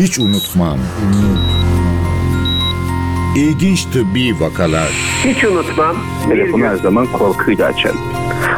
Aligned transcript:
Hiç 0.00 0.18
unutmam. 0.18 0.78
İlginç 3.36 3.84
tıbbi 3.84 4.40
vakalar. 4.40 4.88
Hiç 5.24 5.44
unutmam. 5.44 5.96
Telefonu 6.28 6.64
her 6.64 6.76
zaman 6.76 7.06
korkuyla 7.06 7.66
açarım. 7.66 7.98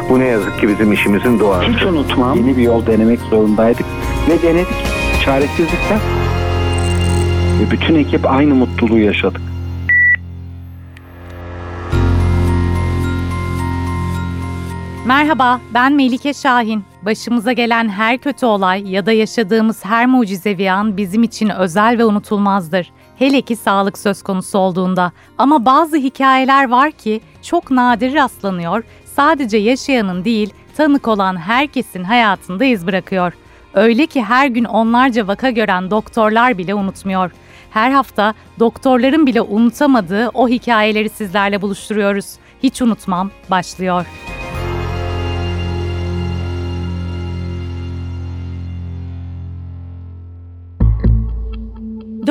Bu 0.09 0.19
ne 0.19 0.25
yazık 0.25 0.59
ki 0.59 0.67
bizim 0.67 0.93
işimizin 0.93 1.39
doğası. 1.39 1.71
Hiç 1.71 1.83
unutmam. 1.83 2.37
Yeni 2.37 2.57
bir 2.57 2.61
yol 2.61 2.85
denemek 2.85 3.19
zorundaydık. 3.19 3.85
Ve 4.29 4.41
denedik. 4.47 4.67
Çaresizlikten. 5.25 5.99
Ve 7.59 7.71
bütün 7.71 7.95
ekip 7.95 8.31
aynı 8.31 8.55
mutluluğu 8.55 8.99
yaşadık. 8.99 9.41
Merhaba, 15.05 15.61
ben 15.73 15.93
Melike 15.93 16.33
Şahin. 16.33 16.83
Başımıza 17.01 17.51
gelen 17.51 17.89
her 17.89 18.17
kötü 18.17 18.45
olay 18.45 18.91
ya 18.91 19.05
da 19.05 19.11
yaşadığımız 19.11 19.85
her 19.85 20.05
mucizevi 20.05 20.71
an 20.71 20.97
bizim 20.97 21.23
için 21.23 21.49
özel 21.49 21.97
ve 21.97 22.05
unutulmazdır. 22.05 22.91
Hele 23.19 23.41
ki 23.41 23.55
sağlık 23.55 23.97
söz 23.97 24.23
konusu 24.23 24.57
olduğunda. 24.57 25.11
Ama 25.37 25.65
bazı 25.65 25.97
hikayeler 25.97 26.69
var 26.69 26.91
ki 26.91 27.21
çok 27.41 27.71
nadir 27.71 28.13
rastlanıyor, 28.13 28.83
sadece 29.05 29.57
yaşayanın 29.57 30.25
değil, 30.25 30.53
tanık 30.77 31.07
olan 31.07 31.37
herkesin 31.37 32.03
hayatında 32.03 32.65
iz 32.65 32.87
bırakıyor. 32.87 33.33
Öyle 33.73 34.05
ki 34.05 34.23
her 34.23 34.47
gün 34.47 34.63
onlarca 34.63 35.27
vaka 35.27 35.49
gören 35.49 35.91
doktorlar 35.91 36.57
bile 36.57 36.75
unutmuyor. 36.75 37.31
Her 37.69 37.91
hafta 37.91 38.33
doktorların 38.59 39.25
bile 39.25 39.41
unutamadığı 39.41 40.29
o 40.33 40.49
hikayeleri 40.49 41.09
sizlerle 41.09 41.61
buluşturuyoruz. 41.61 42.25
Hiç 42.63 42.81
unutmam 42.81 43.31
başlıyor. 43.49 44.05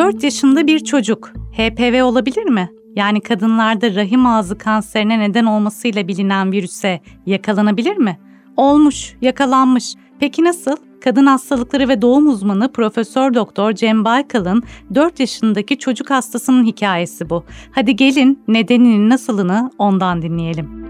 4 0.03 0.25
yaşında 0.25 0.67
bir 0.67 0.79
çocuk 0.79 1.29
HPV 1.53 2.03
olabilir 2.05 2.45
mi? 2.45 2.71
Yani 2.97 3.21
kadınlarda 3.21 3.95
rahim 3.95 4.27
ağzı 4.27 4.59
kanserine 4.59 5.21
neden 5.21 5.45
olmasıyla 5.45 6.09
bilinen 6.09 6.53
virüse 6.53 7.01
yakalanabilir 7.27 7.97
mi? 7.97 8.19
Olmuş, 8.57 9.17
yakalanmış. 9.21 9.95
Peki 10.21 10.45
nasıl? 10.45 10.77
Kadın 11.05 11.27
hastalıkları 11.27 11.89
ve 11.89 12.03
doğum 12.03 12.27
uzmanı 12.27 12.73
Profesör 12.73 13.35
Doktor 13.35 13.73
Cem 13.73 14.05
Baykal'ın 14.05 14.63
4 14.95 15.21
yaşındaki 15.21 15.79
çocuk 15.79 16.11
hastasının 16.11 16.65
hikayesi 16.65 17.31
bu. 17.31 17.45
Hadi 17.75 17.97
gelin 17.97 18.45
nedeninin 18.49 19.11
nasılını 19.11 19.71
ondan 19.79 20.23
dinleyelim. 20.23 20.87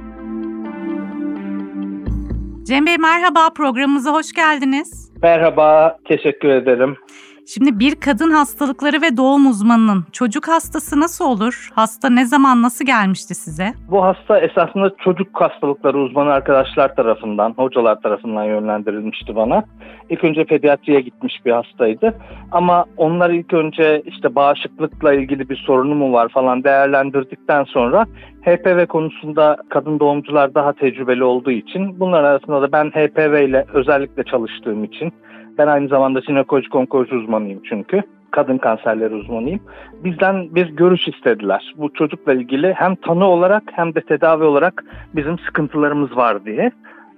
Cem 2.62 2.86
Bey 2.86 2.96
merhaba, 2.98 3.50
programımıza 3.50 4.12
hoş 4.12 4.32
geldiniz. 4.32 5.12
Merhaba, 5.22 5.98
teşekkür 6.04 6.48
ederim. 6.48 6.96
Şimdi 7.46 7.78
bir 7.78 7.94
kadın 7.94 8.30
hastalıkları 8.30 9.02
ve 9.02 9.16
doğum 9.16 9.46
uzmanının 9.46 10.04
çocuk 10.12 10.48
hastası 10.48 11.00
nasıl 11.00 11.24
olur? 11.24 11.68
Hasta 11.74 12.10
ne 12.10 12.24
zaman 12.24 12.62
nasıl 12.62 12.86
gelmişti 12.86 13.34
size? 13.34 13.72
Bu 13.90 14.04
hasta 14.04 14.38
esasında 14.38 14.90
çocuk 15.04 15.40
hastalıkları 15.40 15.98
uzmanı 15.98 16.32
arkadaşlar 16.32 16.96
tarafından, 16.96 17.54
hocalar 17.56 18.00
tarafından 18.00 18.44
yönlendirilmişti 18.44 19.36
bana. 19.36 19.64
İlk 20.10 20.24
önce 20.24 20.44
pediatriye 20.44 21.00
gitmiş 21.00 21.46
bir 21.46 21.52
hastaydı. 21.52 22.14
Ama 22.52 22.84
onlar 22.96 23.30
ilk 23.30 23.52
önce 23.52 24.02
işte 24.06 24.34
bağışıklıkla 24.34 25.14
ilgili 25.14 25.48
bir 25.48 25.56
sorunu 25.56 25.94
mu 25.94 26.12
var 26.12 26.28
falan 26.28 26.64
değerlendirdikten 26.64 27.64
sonra 27.64 28.06
HPV 28.42 28.86
konusunda 28.86 29.56
kadın 29.68 30.00
doğumcular 30.00 30.54
daha 30.54 30.72
tecrübeli 30.72 31.24
olduğu 31.24 31.50
için 31.50 32.00
bunlar 32.00 32.24
arasında 32.24 32.62
da 32.62 32.72
ben 32.72 32.90
HPV 32.90 33.48
ile 33.48 33.64
özellikle 33.74 34.24
çalıştığım 34.24 34.84
için 34.84 35.12
ben 35.58 35.66
aynı 35.66 35.88
zamanda 35.88 36.20
jinekolojik 36.20 36.74
onkoloji 36.74 37.14
uzmanıyım 37.14 37.60
çünkü. 37.68 38.02
Kadın 38.30 38.58
kanserleri 38.58 39.14
uzmanıyım. 39.14 39.60
Bizden 40.04 40.54
bir 40.54 40.66
görüş 40.66 41.08
istediler. 41.08 41.74
Bu 41.76 41.92
çocukla 41.92 42.34
ilgili 42.34 42.72
hem 42.72 42.94
tanı 42.94 43.26
olarak 43.26 43.62
hem 43.72 43.94
de 43.94 44.00
tedavi 44.00 44.44
olarak 44.44 44.84
bizim 45.14 45.38
sıkıntılarımız 45.38 46.16
var 46.16 46.44
diye. 46.44 46.70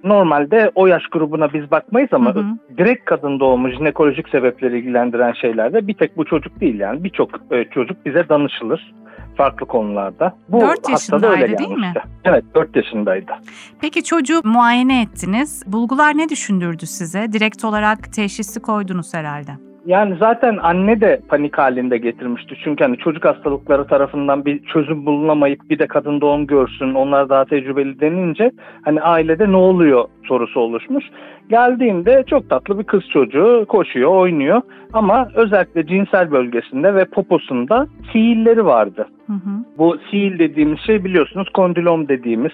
Normalde 0.03 0.71
o 0.75 0.87
yaş 0.87 1.07
grubuna 1.07 1.53
biz 1.53 1.71
bakmayız 1.71 2.09
ama 2.11 2.35
hı 2.35 2.39
hı. 2.39 2.45
direkt 2.77 3.05
kadın 3.05 3.39
doğumu 3.39 3.69
jinekolojik 3.69 4.29
sebepleri 4.29 4.79
ilgilendiren 4.79 5.33
şeylerde 5.33 5.87
bir 5.87 5.93
tek 5.93 6.17
bu 6.17 6.25
çocuk 6.25 6.59
değil 6.61 6.79
yani 6.79 7.03
birçok 7.03 7.29
e, 7.51 7.63
çocuk 7.63 8.05
bize 8.05 8.29
danışılır 8.29 8.93
farklı 9.35 9.65
konularda. 9.65 10.37
Bu 10.49 10.61
4 10.61 10.89
yaşındaydı 10.89 11.57
değil 11.57 11.69
mi? 11.69 11.93
Evet 12.23 12.43
4 12.55 12.75
yaşındaydı. 12.75 13.31
Peki 13.81 14.03
çocuğu 14.03 14.41
muayene 14.43 15.01
ettiniz. 15.01 15.63
Bulgular 15.67 16.17
ne 16.17 16.29
düşündürdü 16.29 16.85
size? 16.85 17.33
Direkt 17.33 17.65
olarak 17.65 18.13
teşhisi 18.13 18.59
koydunuz 18.61 19.13
herhalde. 19.13 19.51
Yani 19.85 20.15
zaten 20.19 20.57
anne 20.57 21.01
de 21.01 21.21
panik 21.29 21.57
halinde 21.57 21.97
getirmişti. 21.97 22.55
Çünkü 22.63 22.83
hani 22.83 22.97
çocuk 22.97 23.25
hastalıkları 23.25 23.87
tarafından 23.87 24.45
bir 24.45 24.63
çözüm 24.63 25.05
bulunamayıp 25.05 25.69
bir 25.69 25.79
de 25.79 25.87
kadın 25.87 26.21
doğum 26.21 26.47
görsün, 26.47 26.93
onlar 26.93 27.29
daha 27.29 27.45
tecrübeli 27.45 27.99
denince 27.99 28.51
hani 28.85 29.01
ailede 29.01 29.51
ne 29.51 29.55
oluyor 29.55 30.05
sorusu 30.23 30.59
oluşmuş. 30.59 31.05
Geldiğinde 31.49 32.23
çok 32.27 32.49
tatlı 32.49 32.79
bir 32.79 32.83
kız 32.83 33.03
çocuğu 33.13 33.65
koşuyor, 33.67 34.11
oynuyor 34.11 34.61
ama 34.93 35.29
özellikle 35.35 35.87
cinsel 35.87 36.31
bölgesinde 36.31 36.95
ve 36.95 37.05
poposunda 37.05 37.87
siilleri 38.11 38.65
vardı. 38.65 39.07
Hı 39.27 39.33
hı. 39.33 39.49
Bu 39.77 39.97
siil 40.11 40.39
dediğimiz 40.39 40.79
şey 40.79 41.03
biliyorsunuz 41.03 41.49
kondilom 41.53 42.07
dediğimiz 42.07 42.53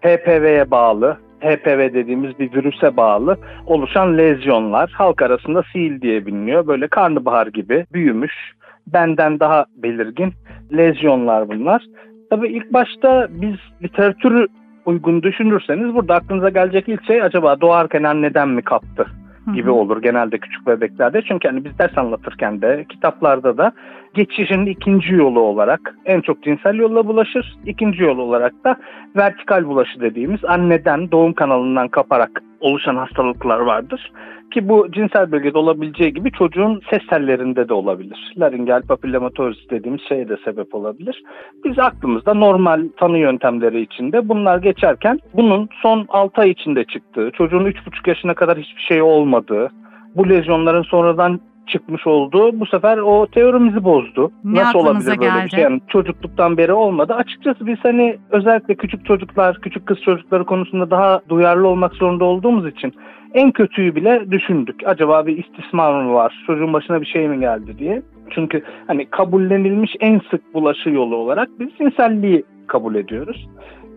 HPV'ye 0.00 0.70
bağlı 0.70 1.16
HPV 1.40 1.94
dediğimiz 1.94 2.38
bir 2.38 2.52
virüse 2.52 2.96
bağlı 2.96 3.36
oluşan 3.66 4.18
lezyonlar 4.18 4.90
halk 4.90 5.22
arasında 5.22 5.62
sil 5.70 5.94
diye 6.00 6.26
biliniyor. 6.26 6.66
Böyle 6.66 6.88
karnabahar 6.88 7.46
gibi 7.46 7.86
büyümüş, 7.92 8.32
benden 8.86 9.40
daha 9.40 9.64
belirgin 9.76 10.32
lezyonlar 10.72 11.48
bunlar. 11.48 11.82
Tabii 12.30 12.48
ilk 12.48 12.72
başta 12.72 13.28
biz 13.30 13.56
literatürü 13.82 14.46
uygun 14.86 15.22
düşünürseniz 15.22 15.94
burada 15.94 16.14
aklınıza 16.14 16.48
gelecek 16.48 16.88
ilk 16.88 17.04
şey 17.04 17.22
acaba 17.22 17.60
doğarken 17.60 18.02
anneden 18.02 18.48
mi 18.48 18.62
kaptı 18.62 19.06
gibi 19.54 19.70
olur 19.70 20.02
genelde 20.02 20.38
küçük 20.38 20.66
bebeklerde. 20.66 21.22
Çünkü 21.22 21.48
hani 21.48 21.64
biz 21.64 21.78
ders 21.78 21.98
anlatırken 21.98 22.62
de 22.62 22.84
kitaplarda 22.88 23.58
da 23.58 23.72
geçişin 24.14 24.66
ikinci 24.66 25.14
yolu 25.14 25.40
olarak 25.40 25.94
en 26.04 26.20
çok 26.20 26.42
cinsel 26.42 26.74
yolla 26.74 27.06
bulaşır. 27.06 27.56
İkinci 27.66 28.02
yol 28.02 28.18
olarak 28.18 28.52
da 28.64 28.76
vertikal 29.16 29.66
bulaşı 29.66 30.00
dediğimiz 30.00 30.44
anneden 30.44 31.10
doğum 31.10 31.32
kanalından 31.32 31.88
kaparak 31.88 32.42
oluşan 32.60 32.96
hastalıklar 32.96 33.60
vardır. 33.60 34.12
Ki 34.54 34.68
bu 34.68 34.92
cinsel 34.92 35.32
bölgede 35.32 35.58
olabileceği 35.58 36.14
gibi 36.14 36.32
çocuğun 36.32 36.80
ses 36.90 37.06
tellerinde 37.06 37.68
de 37.68 37.74
olabilir. 37.74 38.32
Laringeal 38.38 38.82
papillomatoriz 38.82 39.70
dediğimiz 39.70 40.00
şeye 40.08 40.28
de 40.28 40.36
sebep 40.44 40.74
olabilir. 40.74 41.22
Biz 41.64 41.78
aklımızda 41.78 42.34
normal 42.34 42.88
tanı 42.96 43.18
yöntemleri 43.18 43.80
içinde 43.80 44.28
bunlar 44.28 44.58
geçerken 44.58 45.18
bunun 45.34 45.68
son 45.82 46.06
6 46.08 46.40
ay 46.40 46.50
içinde 46.50 46.84
çıktığı, 46.84 47.30
çocuğun 47.30 47.64
3,5 47.64 48.08
yaşına 48.08 48.34
kadar 48.34 48.58
hiçbir 48.58 48.82
şey 48.82 49.02
olmadığı, 49.02 49.68
bu 50.16 50.28
lezyonların 50.28 50.82
sonradan 50.82 51.40
çıkmış 51.70 52.06
oldu. 52.06 52.60
Bu 52.60 52.66
sefer 52.66 52.98
o 52.98 53.26
teorimizi 53.26 53.84
bozdu. 53.84 54.30
Ne 54.44 54.60
Nasıl 54.60 54.78
olabilir 54.78 55.06
böyle 55.06 55.16
geldi? 55.16 55.44
bir 55.44 55.50
şey? 55.50 55.60
Yani 55.60 55.80
çocukluktan 55.88 56.56
beri 56.56 56.72
olmadı. 56.72 57.14
Açıkçası 57.14 57.66
biz 57.66 57.78
hani 57.82 58.18
özellikle 58.30 58.74
küçük 58.74 59.06
çocuklar, 59.06 59.58
küçük 59.60 59.86
kız 59.86 60.00
çocukları 60.00 60.44
konusunda 60.44 60.90
daha 60.90 61.20
duyarlı 61.28 61.68
olmak 61.68 61.94
zorunda 61.94 62.24
olduğumuz 62.24 62.66
için 62.66 62.94
en 63.34 63.50
kötüyü 63.50 63.94
bile 63.94 64.30
düşündük. 64.30 64.76
Acaba 64.84 65.26
bir 65.26 65.44
istismar 65.44 66.02
mı 66.02 66.14
var? 66.14 66.44
Çocuğun 66.46 66.72
başına 66.72 67.00
bir 67.00 67.06
şey 67.06 67.28
mi 67.28 67.40
geldi 67.40 67.78
diye. 67.78 68.02
Çünkü 68.30 68.62
hani 68.86 69.06
kabullenilmiş 69.06 69.96
en 70.00 70.20
sık 70.30 70.54
bulaşı 70.54 70.90
yolu 70.90 71.16
olarak 71.16 71.48
biz 71.60 71.68
cinselliği 71.78 72.44
kabul 72.66 72.94
ediyoruz. 72.94 73.48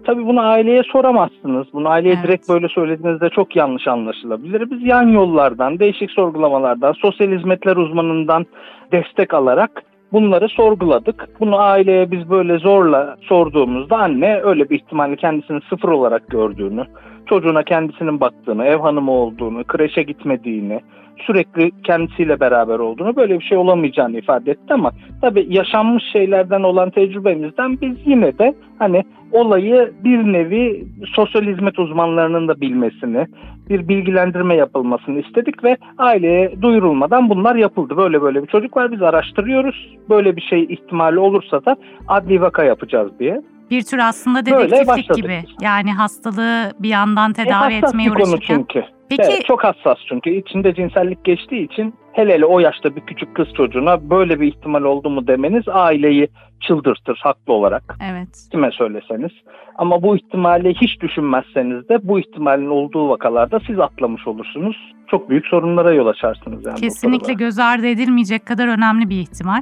Tabii 0.05 0.25
bunu 0.25 0.41
aileye 0.41 0.83
soramazsınız. 0.83 1.67
Bunu 1.73 1.89
aileye 1.89 2.13
evet. 2.13 2.23
direkt 2.23 2.49
böyle 2.49 2.67
söylediğinizde 2.67 3.29
çok 3.29 3.55
yanlış 3.55 3.87
anlaşılabilir. 3.87 4.71
Biz 4.71 4.83
yan 4.83 5.07
yollardan, 5.07 5.79
değişik 5.79 6.11
sorgulamalardan, 6.11 6.93
sosyal 6.93 7.31
hizmetler 7.31 7.75
uzmanından 7.75 8.45
destek 8.91 9.33
alarak 9.33 9.83
bunları 10.13 10.49
sorguladık. 10.49 11.27
Bunu 11.39 11.59
aileye 11.59 12.11
biz 12.11 12.29
böyle 12.29 12.57
zorla 12.57 13.15
sorduğumuzda 13.21 13.97
anne 13.97 14.41
öyle 14.43 14.69
bir 14.69 14.75
ihtimali 14.75 15.17
kendisini 15.17 15.59
sıfır 15.69 15.89
olarak 15.89 16.29
gördüğünü, 16.29 16.85
çocuğuna 17.27 17.63
kendisinin 17.63 18.19
baktığını, 18.19 18.65
ev 18.65 18.77
hanımı 18.79 19.11
olduğunu, 19.11 19.63
kreşe 19.63 20.03
gitmediğini, 20.03 20.79
sürekli 21.17 21.71
kendisiyle 21.83 22.39
beraber 22.39 22.79
olduğunu, 22.79 23.15
böyle 23.15 23.39
bir 23.39 23.45
şey 23.45 23.57
olamayacağını 23.57 24.17
ifade 24.17 24.51
etti 24.51 24.73
ama 24.73 24.91
tabii 25.21 25.47
yaşanmış 25.49 26.03
şeylerden 26.13 26.63
olan 26.63 26.89
tecrübemizden 26.89 27.81
biz 27.81 27.97
yine 28.05 28.37
de 28.37 28.53
hani 28.79 29.03
olayı 29.31 29.91
bir 30.03 30.17
nevi 30.17 30.87
sosyal 31.05 31.43
hizmet 31.43 31.79
uzmanlarının 31.79 32.47
da 32.47 32.61
bilmesini, 32.61 33.27
bir 33.69 33.87
bilgilendirme 33.87 34.55
yapılmasını 34.55 35.19
istedik 35.19 35.63
ve 35.63 35.77
aileye 35.97 36.61
duyurulmadan 36.61 37.29
bunlar 37.29 37.55
yapıldı. 37.55 37.97
Böyle 37.97 38.21
böyle 38.21 38.41
bir 38.41 38.47
çocuk 38.47 38.77
var 38.77 38.91
biz 38.91 39.01
araştırıyoruz. 39.01 39.95
Böyle 40.09 40.35
bir 40.35 40.41
şey 40.41 40.63
ihtimali 40.63 41.19
olursa 41.19 41.65
da 41.65 41.75
adli 42.07 42.41
vaka 42.41 42.63
yapacağız 42.63 43.19
diye. 43.19 43.41
Bir 43.71 43.83
tür 43.83 43.97
aslında 43.97 44.45
dedektiflik 44.45 45.15
gibi. 45.15 45.43
Yani 45.61 45.93
hastalığı 45.93 46.71
bir 46.79 46.89
yandan 46.89 47.33
tedavi 47.33 47.73
e, 47.73 47.77
etmeye 47.77 48.11
uğraşırken. 48.11 48.55
konu 48.57 48.67
çünkü. 48.67 48.85
Peki 49.17 49.31
Evet, 49.31 49.45
çok 49.45 49.63
hassas 49.63 49.97
çünkü 50.09 50.29
içinde 50.29 50.75
cinsellik 50.75 51.23
geçtiği 51.23 51.65
için 51.65 51.95
hele 52.13 52.33
hele 52.33 52.45
o 52.45 52.59
yaşta 52.59 52.95
bir 52.95 53.01
küçük 53.01 53.35
kız 53.35 53.47
çocuğuna 53.57 54.09
böyle 54.09 54.39
bir 54.39 54.47
ihtimal 54.47 54.83
oldu 54.83 55.09
mu 55.09 55.27
demeniz 55.27 55.63
aileyi 55.67 56.27
çıldırtır 56.67 57.19
haklı 57.23 57.53
olarak 57.53 57.97
evet. 58.11 58.47
kime 58.51 58.71
söyleseniz. 58.71 59.31
Ama 59.75 60.03
bu 60.03 60.17
ihtimali 60.17 60.73
hiç 60.81 61.01
düşünmezseniz 61.01 61.89
de 61.89 62.07
bu 62.07 62.19
ihtimalin 62.19 62.69
olduğu 62.69 63.09
vakalarda 63.09 63.59
siz 63.67 63.79
atlamış 63.79 64.27
olursunuz. 64.27 64.93
Çok 65.07 65.29
büyük 65.29 65.45
sorunlara 65.47 65.93
yol 65.93 66.07
açarsınız 66.07 66.65
yani. 66.65 66.79
Kesinlikle 66.79 67.33
göz 67.33 67.59
ardı 67.59 67.87
edilmeyecek 67.87 68.45
kadar 68.45 68.67
önemli 68.67 69.09
bir 69.09 69.15
ihtimal. 69.15 69.61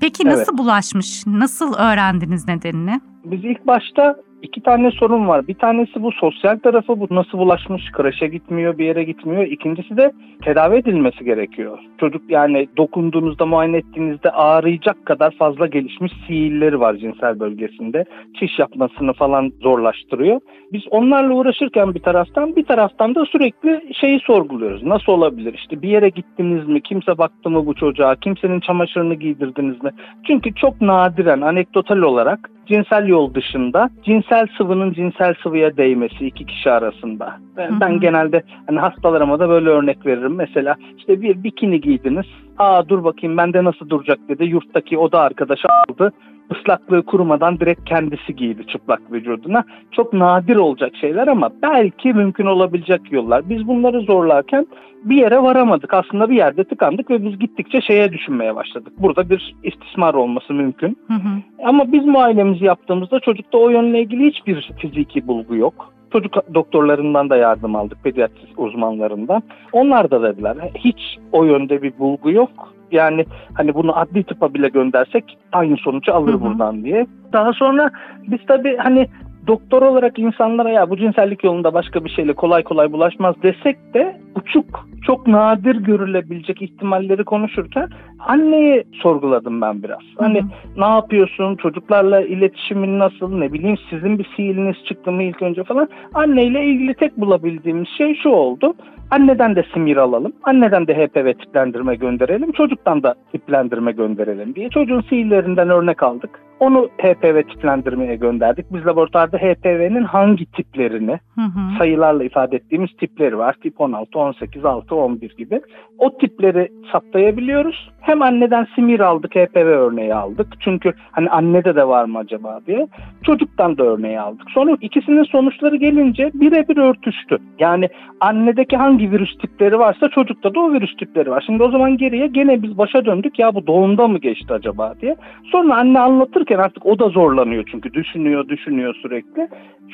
Peki 0.00 0.26
nasıl 0.26 0.58
bulaşmış? 0.58 1.26
Nasıl 1.26 1.74
öğrendiniz 1.74 2.48
nedenini? 2.48 3.00
Biz 3.24 3.44
ilk 3.44 3.66
başta 3.66 4.16
iki 4.42 4.60
tane 4.60 4.90
sorun 4.90 5.28
var. 5.28 5.48
Bir 5.48 5.54
tanesi 5.54 6.02
bu 6.02 6.12
sosyal 6.12 6.58
tarafı, 6.58 7.00
bu 7.00 7.06
nasıl 7.10 7.38
bulaşmış, 7.38 7.82
kreşe 7.92 8.26
gitmiyor, 8.26 8.78
bir 8.78 8.84
yere 8.84 9.04
gitmiyor. 9.04 9.46
İkincisi 9.46 9.96
de 9.96 10.12
tedavi 10.44 10.76
edilmesi 10.76 11.24
gerekiyor. 11.24 11.78
Çocuk 12.00 12.30
yani 12.30 12.68
dokunduğunuzda, 12.76 13.46
muayene 13.46 13.76
ettiğinizde 13.76 14.30
ağrıyacak 14.30 15.06
kadar 15.06 15.30
fazla 15.30 15.66
gelişmiş 15.66 16.12
sihirleri 16.26 16.80
var 16.80 16.94
cinsel 16.94 17.40
bölgesinde. 17.40 18.04
Çiş 18.40 18.58
yapmasını 18.58 19.12
falan 19.12 19.52
zorlaştırıyor. 19.62 20.40
Biz 20.72 20.82
onlarla 20.90 21.34
uğraşırken 21.34 21.94
bir 21.94 22.00
taraftan, 22.00 22.56
bir 22.56 22.64
taraftan 22.64 23.14
da 23.14 23.24
sürekli 23.24 23.94
şeyi 24.00 24.20
sorguluyoruz. 24.20 24.82
Nasıl 24.82 25.12
olabilir? 25.12 25.54
İşte 25.54 25.82
bir 25.82 25.88
yere 25.88 26.08
gittiniz 26.08 26.68
mi? 26.68 26.80
Kimse 26.80 27.18
baktı 27.18 27.50
mı 27.50 27.66
bu 27.66 27.74
çocuğa? 27.74 28.14
Kimsenin 28.14 28.60
çamaşırını 28.60 29.14
giydirdiniz 29.14 29.82
mi? 29.82 29.90
Çünkü 30.26 30.54
çok 30.54 30.80
nadiren, 30.80 31.40
anekdotal 31.40 31.98
olarak 31.98 32.50
cinsel 32.66 33.06
yol 33.06 33.34
dışında 33.34 33.90
cinsel 34.04 34.46
sıvının 34.58 34.92
cinsel 34.92 35.34
sıvıya 35.42 35.76
değmesi 35.76 36.26
iki 36.26 36.46
kişi 36.46 36.70
arasında. 36.70 37.36
Ben, 37.56 37.80
ben 37.80 38.00
genelde 38.00 38.42
hani 38.66 38.78
hastalarıma 38.78 39.40
da 39.40 39.48
böyle 39.48 39.68
örnek 39.68 40.06
veririm. 40.06 40.34
Mesela 40.34 40.76
işte 40.98 41.22
bir 41.22 41.42
bikini 41.42 41.80
giydiniz. 41.80 42.26
Aa 42.58 42.88
dur 42.88 43.04
bakayım 43.04 43.36
bende 43.36 43.64
nasıl 43.64 43.88
duracak 43.88 44.18
dedi. 44.28 44.44
Yurttaki 44.44 44.98
oda 44.98 45.20
arkadaşı 45.20 45.68
aldı. 45.68 46.12
Islaklığı 46.50 47.02
kurumadan 47.02 47.60
direkt 47.60 47.84
kendisi 47.84 48.36
giydi 48.36 48.66
çıplak 48.66 49.12
vücuduna. 49.12 49.64
Çok 49.92 50.12
nadir 50.12 50.56
olacak 50.56 50.92
şeyler 51.00 51.28
ama 51.28 51.50
belki 51.62 52.12
mümkün 52.12 52.46
olabilecek 52.46 53.12
yollar. 53.12 53.48
Biz 53.48 53.68
bunları 53.68 54.00
zorlarken 54.00 54.66
bir 55.04 55.16
yere 55.16 55.42
varamadık. 55.42 55.94
Aslında 55.94 56.30
bir 56.30 56.36
yerde 56.36 56.64
tıkandık 56.64 57.10
ve 57.10 57.24
biz 57.24 57.38
gittikçe 57.38 57.80
şeye 57.80 58.12
düşünmeye 58.12 58.56
başladık. 58.56 58.92
Burada 58.98 59.30
bir 59.30 59.54
istismar 59.62 60.14
olması 60.14 60.54
mümkün. 60.54 60.96
Hı 61.08 61.14
hı. 61.14 61.28
Ama 61.64 61.92
biz 61.92 62.04
muayenemizi 62.04 62.64
yaptığımızda 62.64 63.20
çocukta 63.20 63.58
o 63.58 63.68
yönle 63.68 64.00
ilgili 64.00 64.26
hiçbir 64.26 64.70
fiziki 64.78 65.26
bulgu 65.26 65.56
yok. 65.56 65.92
Çocuk 66.12 66.54
doktorlarından 66.54 67.30
da 67.30 67.36
yardım 67.36 67.76
aldık, 67.76 68.04
pediatri 68.04 68.46
uzmanlarından. 68.56 69.42
Onlar 69.72 70.10
da 70.10 70.22
dediler 70.22 70.56
hiç 70.78 71.18
o 71.32 71.44
yönde 71.44 71.82
bir 71.82 71.98
bulgu 71.98 72.30
yok. 72.30 72.74
Yani 72.92 73.26
hani 73.54 73.74
bunu 73.74 73.98
adli 73.98 74.24
tıpa 74.24 74.54
bile 74.54 74.68
göndersek 74.68 75.38
aynı 75.52 75.76
sonucu 75.76 76.14
alır 76.14 76.32
Hı 76.32 76.36
hı. 76.36 76.40
buradan 76.40 76.84
diye. 76.84 77.06
Daha 77.32 77.52
sonra 77.52 77.90
biz 78.26 78.38
tabii 78.48 78.76
hani 78.76 79.08
doktor 79.46 79.82
olarak 79.82 80.18
insanlara 80.18 80.70
ya 80.70 80.90
bu 80.90 80.96
cinsellik 80.96 81.44
yolunda 81.44 81.74
başka 81.74 82.04
bir 82.04 82.10
şeyle 82.10 82.32
kolay 82.32 82.62
kolay 82.62 82.92
bulaşmaz 82.92 83.34
desek 83.42 83.94
de 83.94 84.20
uçuk, 84.34 84.88
çok 85.06 85.26
nadir 85.26 85.76
görülebilecek 85.76 86.62
ihtimalleri 86.62 87.24
konuşurken 87.24 87.88
anneyi 88.18 88.84
sorguladım 89.02 89.60
ben 89.60 89.82
biraz. 89.82 90.00
Hani 90.18 90.40
Hı 90.40 90.44
hı. 90.44 90.80
ne 90.80 90.86
yapıyorsun? 90.94 91.56
Çocuklarla 91.56 92.20
iletişimin 92.20 92.98
nasıl? 92.98 93.38
Ne 93.38 93.52
bileyim 93.52 93.76
sizin 93.90 94.18
bir 94.18 94.26
sihiriniz 94.36 94.76
çıktı 94.88 95.12
mı 95.12 95.22
ilk 95.22 95.42
önce 95.42 95.64
falan. 95.64 95.88
Anneyle 96.14 96.64
ilgili 96.64 96.94
tek 96.94 97.16
bulabildiğimiz 97.16 97.88
şey 97.98 98.14
şu 98.22 98.28
oldu. 98.28 98.74
Anneden 99.10 99.56
de 99.56 99.64
simir 99.74 99.96
alalım. 99.96 100.32
Anneden 100.44 100.86
de 100.86 100.94
HPV 100.94 101.32
tiplendirme 101.38 101.94
gönderelim. 101.94 102.52
Çocuktan 102.52 103.02
da 103.02 103.14
tiplendirme 103.32 103.92
gönderelim 103.92 104.54
diye. 104.54 104.68
Çocuğun 104.68 105.00
sihirlerinden 105.00 105.68
örnek 105.70 106.02
aldık. 106.02 106.30
Onu 106.62 106.88
HPV 106.98 107.42
tiplendirmeye 107.42 108.16
gönderdik. 108.16 108.66
Biz 108.72 108.86
laboratuvarda 108.86 109.38
HPV'nin 109.38 110.04
hangi 110.04 110.46
tiplerini 110.46 111.20
Hı 111.34 111.40
hı. 111.40 111.78
sayılarla 111.78 112.24
ifade 112.24 112.56
ettiğimiz 112.56 112.90
tipleri 113.00 113.38
var. 113.38 113.56
Tip 113.62 113.80
16, 113.80 114.18
18, 114.18 114.64
6, 114.64 114.94
11 114.94 115.36
gibi. 115.36 115.60
O 115.98 116.18
tipleri 116.18 116.68
saptayabiliyoruz. 116.92 117.90
Hem 118.00 118.22
anneden 118.22 118.66
simir 118.74 119.00
aldık, 119.00 119.34
HPV 119.34 119.66
örneği 119.66 120.14
aldık. 120.14 120.46
Çünkü 120.60 120.92
hani 121.10 121.30
annede 121.30 121.76
de 121.76 121.88
var 121.88 122.04
mı 122.04 122.18
acaba 122.18 122.60
diye. 122.66 122.86
Çocuktan 123.22 123.78
da 123.78 123.84
örneği 123.84 124.20
aldık. 124.20 124.50
Sonra 124.50 124.76
ikisinin 124.80 125.24
sonuçları 125.24 125.76
gelince 125.76 126.30
birebir 126.34 126.76
örtüştü. 126.76 127.38
Yani 127.58 127.88
annedeki 128.20 128.76
hangi 128.76 129.10
virüs 129.10 129.38
tipleri 129.38 129.78
varsa 129.78 130.08
çocukta 130.08 130.54
da 130.54 130.60
o 130.60 130.72
virüs 130.72 130.96
tipleri 130.96 131.30
var. 131.30 131.42
Şimdi 131.46 131.62
o 131.62 131.70
zaman 131.70 131.96
geriye 131.96 132.26
gene 132.26 132.62
biz 132.62 132.78
başa 132.78 133.04
döndük. 133.04 133.38
Ya 133.38 133.54
bu 133.54 133.66
doğumda 133.66 134.08
mı 134.08 134.18
geçti 134.18 134.54
acaba 134.54 134.94
diye. 135.00 135.16
Sonra 135.52 135.76
anne 135.76 136.00
anlatırken 136.00 136.51
artık 136.58 136.86
o 136.86 136.98
da 136.98 137.08
zorlanıyor 137.08 137.64
çünkü 137.70 137.94
düşünüyor, 137.94 138.48
düşünüyor 138.48 138.94
sürekli. 139.02 139.48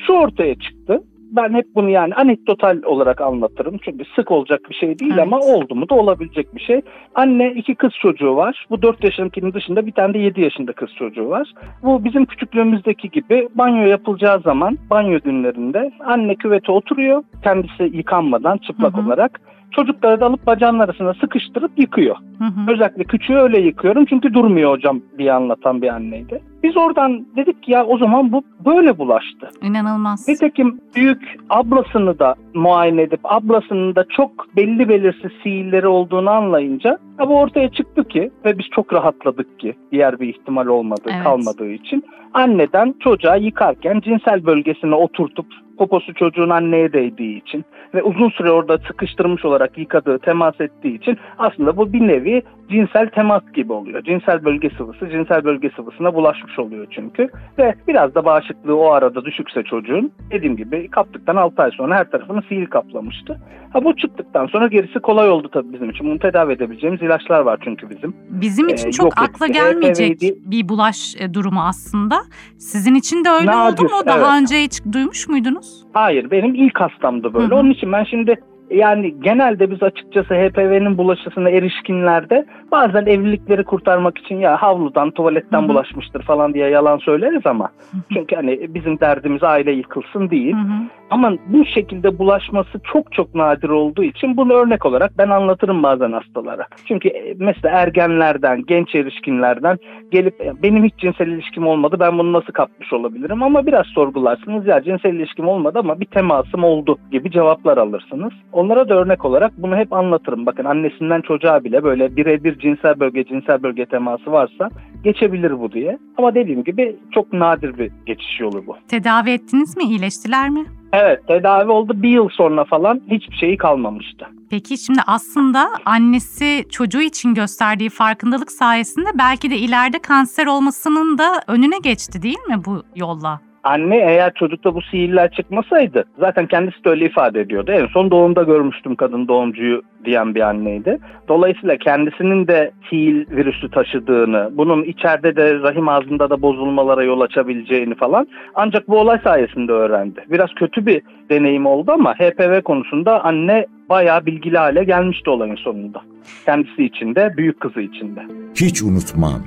Şu 0.07 0.13
ortaya 0.13 0.55
çıktı. 0.55 1.03
Ben 1.31 1.53
hep 1.53 1.65
bunu 1.75 1.89
yani 1.89 2.15
anekdotal 2.15 2.83
olarak 2.85 3.21
anlatırım. 3.21 3.77
Çünkü 3.85 4.05
sık 4.15 4.31
olacak 4.31 4.61
bir 4.69 4.75
şey 4.75 4.99
değil 4.99 5.11
Evet. 5.13 5.23
ama 5.23 5.39
oldu 5.39 5.75
mu 5.75 5.89
da 5.89 5.95
olabilecek 5.95 6.55
bir 6.55 6.61
şey. 6.61 6.81
Anne 7.15 7.51
iki 7.51 7.75
kız 7.75 7.91
çocuğu 8.01 8.35
var. 8.35 8.65
Bu 8.69 8.81
4 8.81 9.03
yaşındakinin 9.03 9.53
dışında 9.53 9.85
bir 9.85 9.91
tane 9.91 10.13
de 10.13 10.19
7 10.19 10.41
yaşında 10.41 10.73
kız 10.73 10.89
çocuğu 10.99 11.29
var. 11.29 11.53
Bu 11.83 12.03
bizim 12.03 12.25
küçüklüğümüzdeki 12.25 13.09
gibi 13.09 13.47
banyo 13.55 13.85
yapılacağı 13.85 14.39
zaman 14.39 14.77
banyo 14.89 15.19
günlerinde 15.19 15.91
anne 16.05 16.35
küvete 16.35 16.71
oturuyor. 16.71 17.23
Kendisi 17.43 17.83
yıkanmadan 17.83 18.57
çıplak 18.57 18.97
Hı 18.97 19.01
hı. 19.01 19.05
olarak. 19.05 19.41
Çocukları 19.71 20.21
da 20.21 20.25
alıp 20.25 20.47
bacağının 20.47 20.79
arasına 20.79 21.13
sıkıştırıp 21.13 21.71
yıkıyor. 21.77 22.15
Hı 22.37 22.43
hı. 22.43 22.71
Özellikle 22.73 23.03
küçüğü 23.03 23.35
öyle 23.35 23.59
yıkıyorum 23.59 24.05
çünkü 24.05 24.33
durmuyor 24.33 24.71
hocam 24.71 25.01
diye 25.17 25.33
anlatan 25.33 25.81
bir 25.81 25.87
anneydi. 25.87 26.41
Biz 26.63 26.77
oradan 26.77 27.25
dedik 27.35 27.63
ki 27.63 27.71
ya 27.71 27.85
o 27.85 27.97
zaman 27.97 28.31
bu 28.31 28.43
böyle 28.65 28.97
bulaştı. 28.97 29.49
İnanılmaz. 29.61 30.27
Nitekim 30.27 30.81
büyük 30.95 31.37
ablasını 31.49 32.19
da 32.19 32.35
muayene 32.53 33.01
edip 33.01 33.19
ablasının 33.23 33.95
da 33.95 34.05
çok 34.09 34.55
belli 34.55 34.89
belirsiz 34.89 35.31
sihirleri 35.43 35.87
olduğunu 35.87 36.29
anlayınca 36.29 36.97
ha 37.17 37.29
bu 37.29 37.39
ortaya 37.39 37.69
çıktı 37.69 38.03
ki 38.03 38.31
ve 38.45 38.57
biz 38.59 38.65
çok 38.75 38.93
rahatladık 38.93 39.59
ki 39.59 39.75
diğer 39.91 40.19
bir 40.19 40.27
ihtimal 40.27 40.67
olmadığı 40.67 41.09
Evet. 41.09 41.23
kalmadığı 41.23 41.69
için 41.69 42.03
anneden 42.33 42.95
çocuğa 42.99 43.35
yıkarken 43.35 43.99
cinsel 43.99 44.45
bölgesine 44.45 44.95
oturtup 44.95 45.45
poposu 45.79 46.13
çocuğun 46.13 46.49
anneye 46.49 46.93
değdiği 46.93 47.41
için 47.41 47.65
ve 47.93 48.03
uzun 48.03 48.29
süre 48.29 48.51
orada 48.51 48.77
sıkıştırmış 48.87 49.45
olarak 49.45 49.77
yıkadığı, 49.77 50.19
temas 50.19 50.61
ettiği 50.61 50.97
için 50.97 51.17
aslında 51.37 51.77
bu 51.77 51.93
bir 51.93 52.07
nevi 52.07 52.41
cinsel 52.69 53.09
temas 53.09 53.41
gibi 53.53 53.73
oluyor. 53.73 54.03
Cinsel 54.03 54.45
bölge 54.45 54.69
sıvısı 54.77 55.09
cinsel 55.09 55.43
bölge 55.43 55.69
sıvısına 55.75 56.13
bulaşmış 56.13 56.59
oluyor 56.59 56.87
çünkü 56.91 57.29
ve 57.57 57.75
biraz 57.87 58.15
da 58.15 58.25
bağışıklığı 58.25 58.75
o 58.75 58.89
arada 58.91 59.25
düşükse 59.25 59.63
çocuğun 59.63 60.11
dediğim 60.31 60.57
gibi 60.57 60.87
kaptıktan 60.87 61.35
6 61.35 61.61
ay 61.61 61.71
sonra 61.71 61.95
her 61.95 62.11
tarafını 62.11 62.41
sihir 62.41 62.65
kaplamıştı. 62.65 63.39
Ha 63.73 63.83
bu 63.83 63.95
çıktıktan 63.95 64.47
sonra 64.47 64.67
gerisi 64.67 64.99
kolay 64.99 65.29
oldu 65.29 65.49
tabii 65.53 65.73
bizim 65.73 65.89
için. 65.89 66.07
Bunu 66.07 66.19
tedavi 66.19 66.53
edebileceğimiz 66.53 67.01
ilaçlar 67.01 67.39
var 67.39 67.59
çünkü 67.63 67.89
bizim. 67.89 68.13
Bizim 68.29 68.69
için 68.69 68.87
Ee, 68.87 68.91
çok 68.91 69.17
akla 69.21 69.45
etti. 69.45 69.53
gelmeyecek 69.53 70.17
HPV 70.17 70.23
'yi 70.23 70.35
bir 70.45 70.69
bulaş 70.69 71.15
e, 71.19 71.33
durumu 71.33 71.61
aslında. 71.61 72.15
Sizin 72.57 72.95
için 72.95 73.25
de 73.25 73.29
öyle 73.29 73.45
Nadir, 73.51 73.83
oldu 73.83 73.91
mu? 73.91 74.01
Daha 74.05 74.17
evet. 74.17 74.41
önce 74.41 74.55
hiç 74.55 74.81
duymuş 74.93 75.27
muydunuz? 75.27 75.68
Hayır 75.93 76.31
benim 76.31 76.55
ilk 76.55 76.79
hastamdı 76.81 77.33
böyle. 77.33 77.45
Hı 77.45 77.49
hı. 77.49 77.55
Onun 77.55 77.71
için 77.71 77.91
ben 77.91 78.03
şimdi 78.03 78.39
yani 78.69 79.15
genelde 79.23 79.71
biz 79.71 79.83
açıkçası 79.83 80.33
HPV'nin 80.33 80.97
bulaşısına 80.97 81.49
erişkinlerde 81.49 82.45
bazen 82.71 83.05
evlilikleri 83.05 83.63
kurtarmak 83.63 84.17
için 84.17 84.35
ya 84.35 84.61
havludan 84.61 85.11
tuvaletten 85.11 85.61
Hı 85.61 85.65
hı. 85.65 85.69
bulaşmıştır 85.69 86.21
falan 86.21 86.53
diye 86.53 86.69
yalan 86.69 86.97
söyleriz 86.97 87.41
ama 87.45 87.69
çünkü 88.13 88.35
hani 88.35 88.73
bizim 88.73 88.99
derdimiz 88.99 89.43
aile 89.43 89.71
yıkılsın 89.71 90.29
değil. 90.29 90.53
Hı 90.53 90.57
hı. 90.59 90.83
Ama 91.09 91.33
bu 91.47 91.65
şekilde 91.65 92.19
bulaşması 92.19 92.79
çok 92.93 93.11
çok 93.11 93.35
nadir 93.35 93.69
olduğu 93.69 94.03
için 94.03 94.37
bunu 94.37 94.53
örnek 94.53 94.85
olarak 94.85 95.11
ben 95.17 95.29
anlatırım 95.29 95.83
bazen 95.83 96.11
hastalara. 96.11 96.65
Çünkü 96.87 97.09
e, 97.09 97.33
mesela 97.37 97.79
ergenlerden, 97.79 98.63
genç 98.67 98.95
erişkinlerden 98.95 99.77
gelip 100.11 100.45
"Ya 100.45 100.53
benim 100.63 100.83
hiç 100.83 100.93
cinsel 100.97 101.27
ilişkim 101.27 101.67
olmadı 101.67 101.97
ben 101.99 102.17
bunu 102.17 102.33
nasıl 102.33 102.53
kapmış 102.53 102.93
olabilirim 102.93 103.43
ama 103.43 103.65
biraz 103.65 103.85
sorgularsınız 103.85 104.67
ya 104.67 104.83
cinsel 104.83 105.13
ilişkim 105.13 105.47
olmadı 105.47 105.79
ama 105.79 105.99
bir 105.99 106.05
temasım 106.05 106.63
oldu 106.63 106.97
gibi 107.11 107.31
cevaplar 107.31 107.77
alırsınız. 107.77 108.33
Onlara 108.59 108.89
da 108.89 108.93
örnek 108.93 109.25
olarak 109.25 109.51
bunu 109.57 109.75
hep 109.75 109.93
anlatırım. 109.93 110.45
Bakın 110.45 110.65
annesinden 110.65 111.21
çocuğa 111.21 111.63
bile 111.63 111.83
böyle 111.83 112.15
birebir 112.15 112.59
cinsel 112.59 112.99
bölge 112.99 113.23
cinsel 113.23 113.63
bölge 113.63 113.85
teması 113.85 114.31
varsa 114.31 114.69
geçebilir 115.03 115.59
bu 115.59 115.71
diye. 115.71 115.97
Ama 116.17 116.35
dediğim 116.35 116.63
gibi 116.63 116.95
çok 117.11 117.33
nadir 117.33 117.77
bir 117.77 117.91
geçiş 118.05 118.39
yolu 118.39 118.67
bu. 118.67 118.75
Tedavi 118.87 119.29
ettiniz 119.29 119.77
mi? 119.77 119.83
İyileştiler 119.83 120.49
mi? 120.49 120.65
Evet 120.93 121.27
tedavi 121.27 121.71
oldu 121.71 121.93
bir 121.95 122.09
yıl 122.09 122.29
sonra 122.29 122.65
falan 122.65 123.01
hiçbir 123.11 123.35
şeyi 123.35 123.57
kalmamıştı. 123.57 124.25
Peki 124.49 124.77
şimdi 124.77 124.99
aslında 125.07 125.69
annesi 125.85 126.65
çocuğu 126.71 127.01
için 127.01 127.33
gösterdiği 127.33 127.89
farkındalık 127.89 128.51
sayesinde 128.51 129.09
belki 129.17 129.51
de 129.51 129.57
ileride 129.57 129.99
kanser 129.99 130.45
olmasının 130.45 131.17
da 131.17 131.41
önüne 131.47 131.77
geçti 131.83 132.21
değil 132.21 132.47
mi 132.49 132.61
bu 132.65 132.83
yolla? 132.95 133.48
Anne 133.63 133.97
eğer 133.97 134.33
çocukta 134.33 134.75
bu 134.75 134.81
sihirler 134.81 135.31
çıkmasaydı 135.31 136.03
zaten 136.19 136.47
kendisi 136.47 136.83
de 136.85 136.89
öyle 136.89 137.05
ifade 137.05 137.41
ediyordu. 137.41 137.71
En 137.71 137.87
son 137.87 138.11
doğumda 138.11 138.43
görmüştüm 138.43 138.95
kadın 138.95 139.27
doğumcuyu 139.27 139.81
diyen 140.05 140.35
bir 140.35 140.41
anneydi. 140.41 140.99
Dolayısıyla 141.27 141.77
kendisinin 141.77 142.47
de 142.47 142.71
sihir 142.89 143.29
virüsü 143.29 143.71
taşıdığını, 143.71 144.49
bunun 144.51 144.83
içeride 144.83 145.35
de 145.35 145.59
rahim 145.59 145.89
ağzında 145.89 146.29
da 146.29 146.41
bozulmalara 146.41 147.03
yol 147.03 147.21
açabileceğini 147.21 147.95
falan 147.95 148.27
ancak 148.55 148.87
bu 148.89 148.99
olay 148.99 149.19
sayesinde 149.23 149.71
öğrendi. 149.71 150.25
Biraz 150.31 150.49
kötü 150.55 150.85
bir 150.85 151.01
deneyim 151.29 151.65
oldu 151.65 151.91
ama 151.91 152.13
HPV 152.13 152.61
konusunda 152.61 153.23
anne 153.25 153.65
bayağı 153.89 154.25
bilgili 154.25 154.57
hale 154.57 154.83
gelmişti 154.83 155.29
olayın 155.29 155.55
sonunda. 155.55 156.01
Kendisi 156.45 156.85
için 156.85 157.15
de 157.15 157.33
büyük 157.37 157.59
kızı 157.59 157.81
için 157.81 158.15
de. 158.15 158.21
Hiç 158.55 158.83
unutmam. 158.83 159.43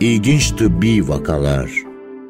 İlginç 0.00 0.50
tıbbi 0.50 1.08
vakalar. 1.08 1.87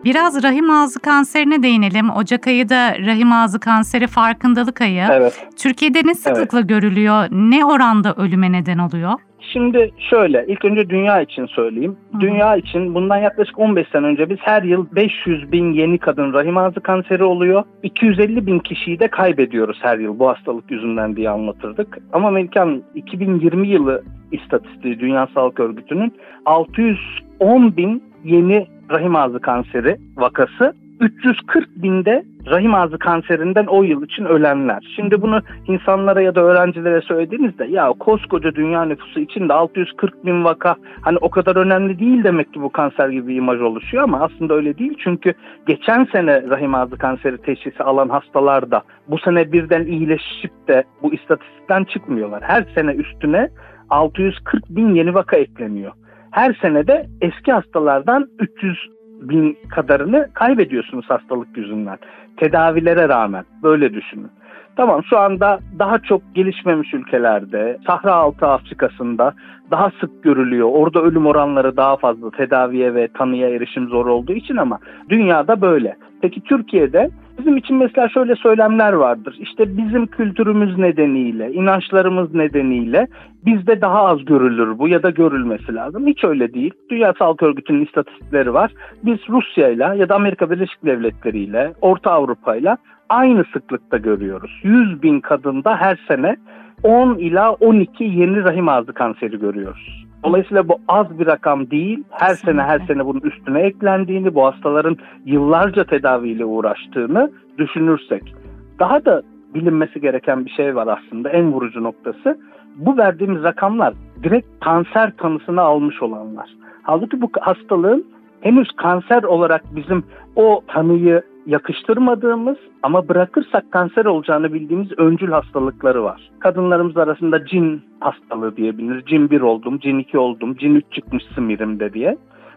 Biraz 0.09 0.45
rahim 0.45 0.71
ağzı 0.71 1.01
kanserine 1.01 1.63
değinelim. 1.63 2.11
Ocak 2.11 2.47
ayı 2.47 2.69
da 2.69 2.99
rahim 3.07 3.33
ağzı 3.33 3.61
kanseri 3.61 4.07
farkındalık 4.07 4.81
ayı. 4.81 5.05
Evet. 5.13 5.47
Türkiye'de 5.63 6.01
ne 6.05 6.15
sıklıkla 6.15 6.61
görülüyor? 6.61 7.27
Ne 7.31 7.65
oranda 7.65 8.15
ölüme 8.15 8.53
neden 8.53 8.79
oluyor? 8.79 9.13
Şimdi 9.53 9.91
şöyle, 10.11 10.45
ilk 10.49 10.65
önce 10.65 10.91
dünya 10.91 11.21
için 11.21 11.47
söyleyeyim. 11.47 11.97
Hı. 12.13 12.21
Dünya 12.21 12.57
için 12.57 12.95
bundan 12.95 13.17
yaklaşık 13.17 13.59
15 13.59 13.89
sene 13.89 14.07
önce 14.07 14.31
biz 14.31 14.39
her 14.41 14.63
yıl 14.63 14.87
500 14.93 15.53
bin 15.53 15.73
yeni 15.73 15.99
kadın 15.99 16.33
rahim 16.33 16.57
ağzı 16.57 16.81
kanseri 16.81 17.25
oluyor. 17.25 17.65
250 17.83 18.47
bin 18.47 18.59
kişiyi 18.59 19.01
de 19.01 19.09
kaybediyoruz 19.09 19.79
her 19.83 19.99
yıl 19.99 20.19
bu 20.19 20.29
hastalık 20.29 20.71
yüzünden 20.71 21.17
diye 21.17 21.31
anlatırdık. 21.31 21.99
Ama 22.13 22.31
Melike 22.31 22.61
2020 22.95 23.69
yılı 23.69 24.03
istatistiği 24.33 25.01
Dünya 25.01 25.29
Sağlık 25.35 25.61
Örgütü'nün 25.61 26.15
610 26.45 27.77
bin 27.77 28.03
yeni 28.25 28.78
rahim 28.91 29.17
ağzı 29.17 29.41
kanseri 29.41 29.97
vakası 30.17 30.75
340 31.01 31.69
binde 31.77 32.25
rahim 32.47 32.75
ağzı 32.75 32.99
kanserinden 32.99 33.67
o 33.67 33.83
yıl 33.83 34.05
için 34.05 34.25
ölenler. 34.25 34.93
Şimdi 34.97 35.23
bunu 35.23 35.41
insanlara 35.67 36.23
ya 36.23 36.35
da 36.35 36.41
öğrencilere 36.41 37.01
söylediğinizde 37.01 37.65
ya 37.65 37.89
koskoca 37.89 38.55
dünya 38.55 38.85
nüfusu 38.85 39.21
için 39.21 39.49
de 39.49 39.53
640 39.53 40.27
bin 40.27 40.45
vaka 40.45 40.77
hani 41.01 41.19
o 41.19 41.31
kadar 41.31 41.57
önemli 41.57 41.99
değil 41.99 42.25
demek 42.25 42.55
ki 42.55 42.63
bu 42.63 42.71
kanser 42.71 43.09
gibi 43.09 43.29
bir 43.29 43.37
imaj 43.37 43.61
oluşuyor 43.61 44.05
ama 44.05 44.21
aslında 44.21 44.55
öyle 44.55 44.79
değil. 44.79 44.95
Çünkü 45.05 45.33
geçen 45.67 46.05
sene 46.05 46.43
rahim 46.51 46.75
ağzı 46.75 46.99
kanseri 46.99 47.39
teşhisi 47.39 47.83
alan 47.83 48.09
hastalar 48.09 48.71
da 48.71 48.83
bu 49.09 49.19
sene 49.19 49.53
birden 49.53 49.87
iyileşip 49.87 50.69
de 50.69 50.85
bu 51.03 51.15
istatistikten 51.15 51.85
çıkmıyorlar. 51.85 52.43
Her 52.43 52.65
sene 52.75 52.93
üstüne 52.93 53.49
640 53.91 54.69
bin 54.71 54.95
yeni 54.95 55.15
vaka 55.15 55.37
ekleniyor. 55.37 55.93
Her 56.31 56.59
senede 56.63 57.07
eski 57.21 57.53
hastalardan 57.53 58.29
300 58.39 58.77
bin 59.21 59.59
kadarını 59.71 60.29
kaybediyorsunuz 60.35 61.11
hastalık 61.11 61.57
yüzünden. 61.57 61.99
Tedavilere 62.37 63.09
rağmen 63.09 63.45
böyle 63.63 63.95
düşünün. 63.95 64.31
Tamam 64.79 65.05
şu 65.05 65.19
anda 65.19 65.59
daha 65.79 65.99
çok 65.99 66.23
gelişmemiş 66.35 66.95
ülkelerde, 66.95 67.79
Sahra 67.87 68.15
Altı 68.15 68.47
Afrika'sında 68.47 69.35
daha 69.71 69.91
sık 70.01 70.23
görülüyor. 70.23 70.69
Orada 70.73 71.03
ölüm 71.03 71.27
oranları 71.27 71.77
daha 71.77 71.97
fazla 71.97 72.31
tedaviye 72.31 72.95
ve 72.95 73.09
tanıya 73.09 73.49
erişim 73.49 73.89
zor 73.89 74.07
olduğu 74.07 74.33
için 74.33 74.57
ama 74.57 74.79
dünyada 75.09 75.61
böyle. 75.61 75.97
Peki 76.21 76.41
Türkiye'de 76.41 77.11
bizim 77.39 77.57
için 77.57 77.77
mesela 77.77 78.09
şöyle 78.09 78.35
söylemler 78.35 78.93
vardır. 78.93 79.37
İşte 79.39 79.77
bizim 79.77 80.07
kültürümüz 80.07 80.79
nedeniyle, 80.79 81.53
inançlarımız 81.53 82.35
nedeniyle 82.35 83.07
bizde 83.47 83.81
daha 83.81 84.05
az 84.05 84.25
görülür 84.25 84.79
bu 84.79 84.89
ya 84.89 85.03
da 85.03 85.11
görülmesi 85.11 85.75
lazım. 85.75 86.07
Hiç 86.07 86.25
öyle 86.25 86.55
değil. 86.55 86.73
Dünya 86.91 87.15
Sağlık 87.19 87.43
Örgütü'nün 87.43 87.85
istatistikleri 87.85 88.55
var. 88.55 88.71
Biz 89.05 89.19
Rusya'yla 89.29 89.95
ya 89.95 90.09
da 90.09 90.15
Amerika 90.15 90.51
Birleşik 90.51 90.85
Devletleri 90.85 91.39
ile, 91.39 91.73
Orta 91.81 92.11
Avrupa'yla 92.11 92.77
aynı 93.09 93.45
sıklıkta 93.53 93.97
görüyoruz. 93.97 94.61
100 94.63 95.03
bin 95.03 95.21
kadında 95.21 95.77
her 95.77 95.99
sene 96.09 96.37
10 96.83 97.15
ila 97.15 97.53
12 97.53 98.05
yeni 98.05 98.45
rahim 98.45 98.69
ağzı 98.69 98.93
kanseri 98.93 99.39
görüyoruz. 99.39 100.07
Dolayısıyla 100.25 100.69
bu 100.69 100.79
az 100.89 101.19
bir 101.19 101.27
rakam 101.27 101.71
değil. 101.71 102.05
Her 102.11 102.29
Kesinlikle. 102.29 102.53
sene 102.53 102.63
her 102.63 102.87
sene 102.87 103.07
bunun 103.07 103.21
üstüne 103.21 103.61
eklendiğini, 103.61 104.35
bu 104.35 104.45
hastaların 104.47 104.97
yıllarca 105.25 105.85
tedaviyle 105.85 106.45
uğraştığını 106.45 107.31
düşünürsek. 107.59 108.35
Daha 108.79 109.05
da 109.05 109.23
bilinmesi 109.55 110.01
gereken 110.01 110.47
bir 110.47 110.51
şey 110.51 110.75
var 110.75 110.99
aslında 110.99 111.29
en 111.29 111.53
vurucu 111.53 111.83
noktası. 111.83 112.39
Bu 112.77 112.97
verdiğimiz 112.97 113.43
rakamlar 113.43 113.95
direkt 114.23 114.65
kanser 114.65 115.17
tanısını 115.17 115.61
almış 115.61 116.03
olanlar. 116.03 116.49
Halbuki 116.83 117.21
bu 117.21 117.31
hastalığın 117.41 118.07
henüz 118.41 118.73
kanser 118.73 119.23
olarak 119.23 119.63
bizim 119.77 120.05
o 120.37 120.63
tanıyı 120.67 121.23
yakıştırmadığımız 121.49 122.57
ama 122.83 123.09
bırakırsak 123.09 123.73
kanser 123.73 124.05
olacağını 124.05 124.53
bildiğimiz 124.53 124.89
öncül 124.99 125.31
hastalıkları 125.31 126.05
var. 126.05 126.31
Kadınlarımız 126.39 126.97
arasında 126.97 127.47
cin 127.47 127.83
hastalığı 128.01 128.57
diyebiliriz. 128.57 129.07
Cin 129.07 129.31
1 129.31 129.41
oldum, 129.41 129.79
cin 129.79 129.99
2 129.99 130.19
oldum, 130.19 130.57
cin 130.57 130.75
3 130.75 130.85
çıkmış 130.93 131.25
simirimde 131.35 131.93
diye. 131.93 132.17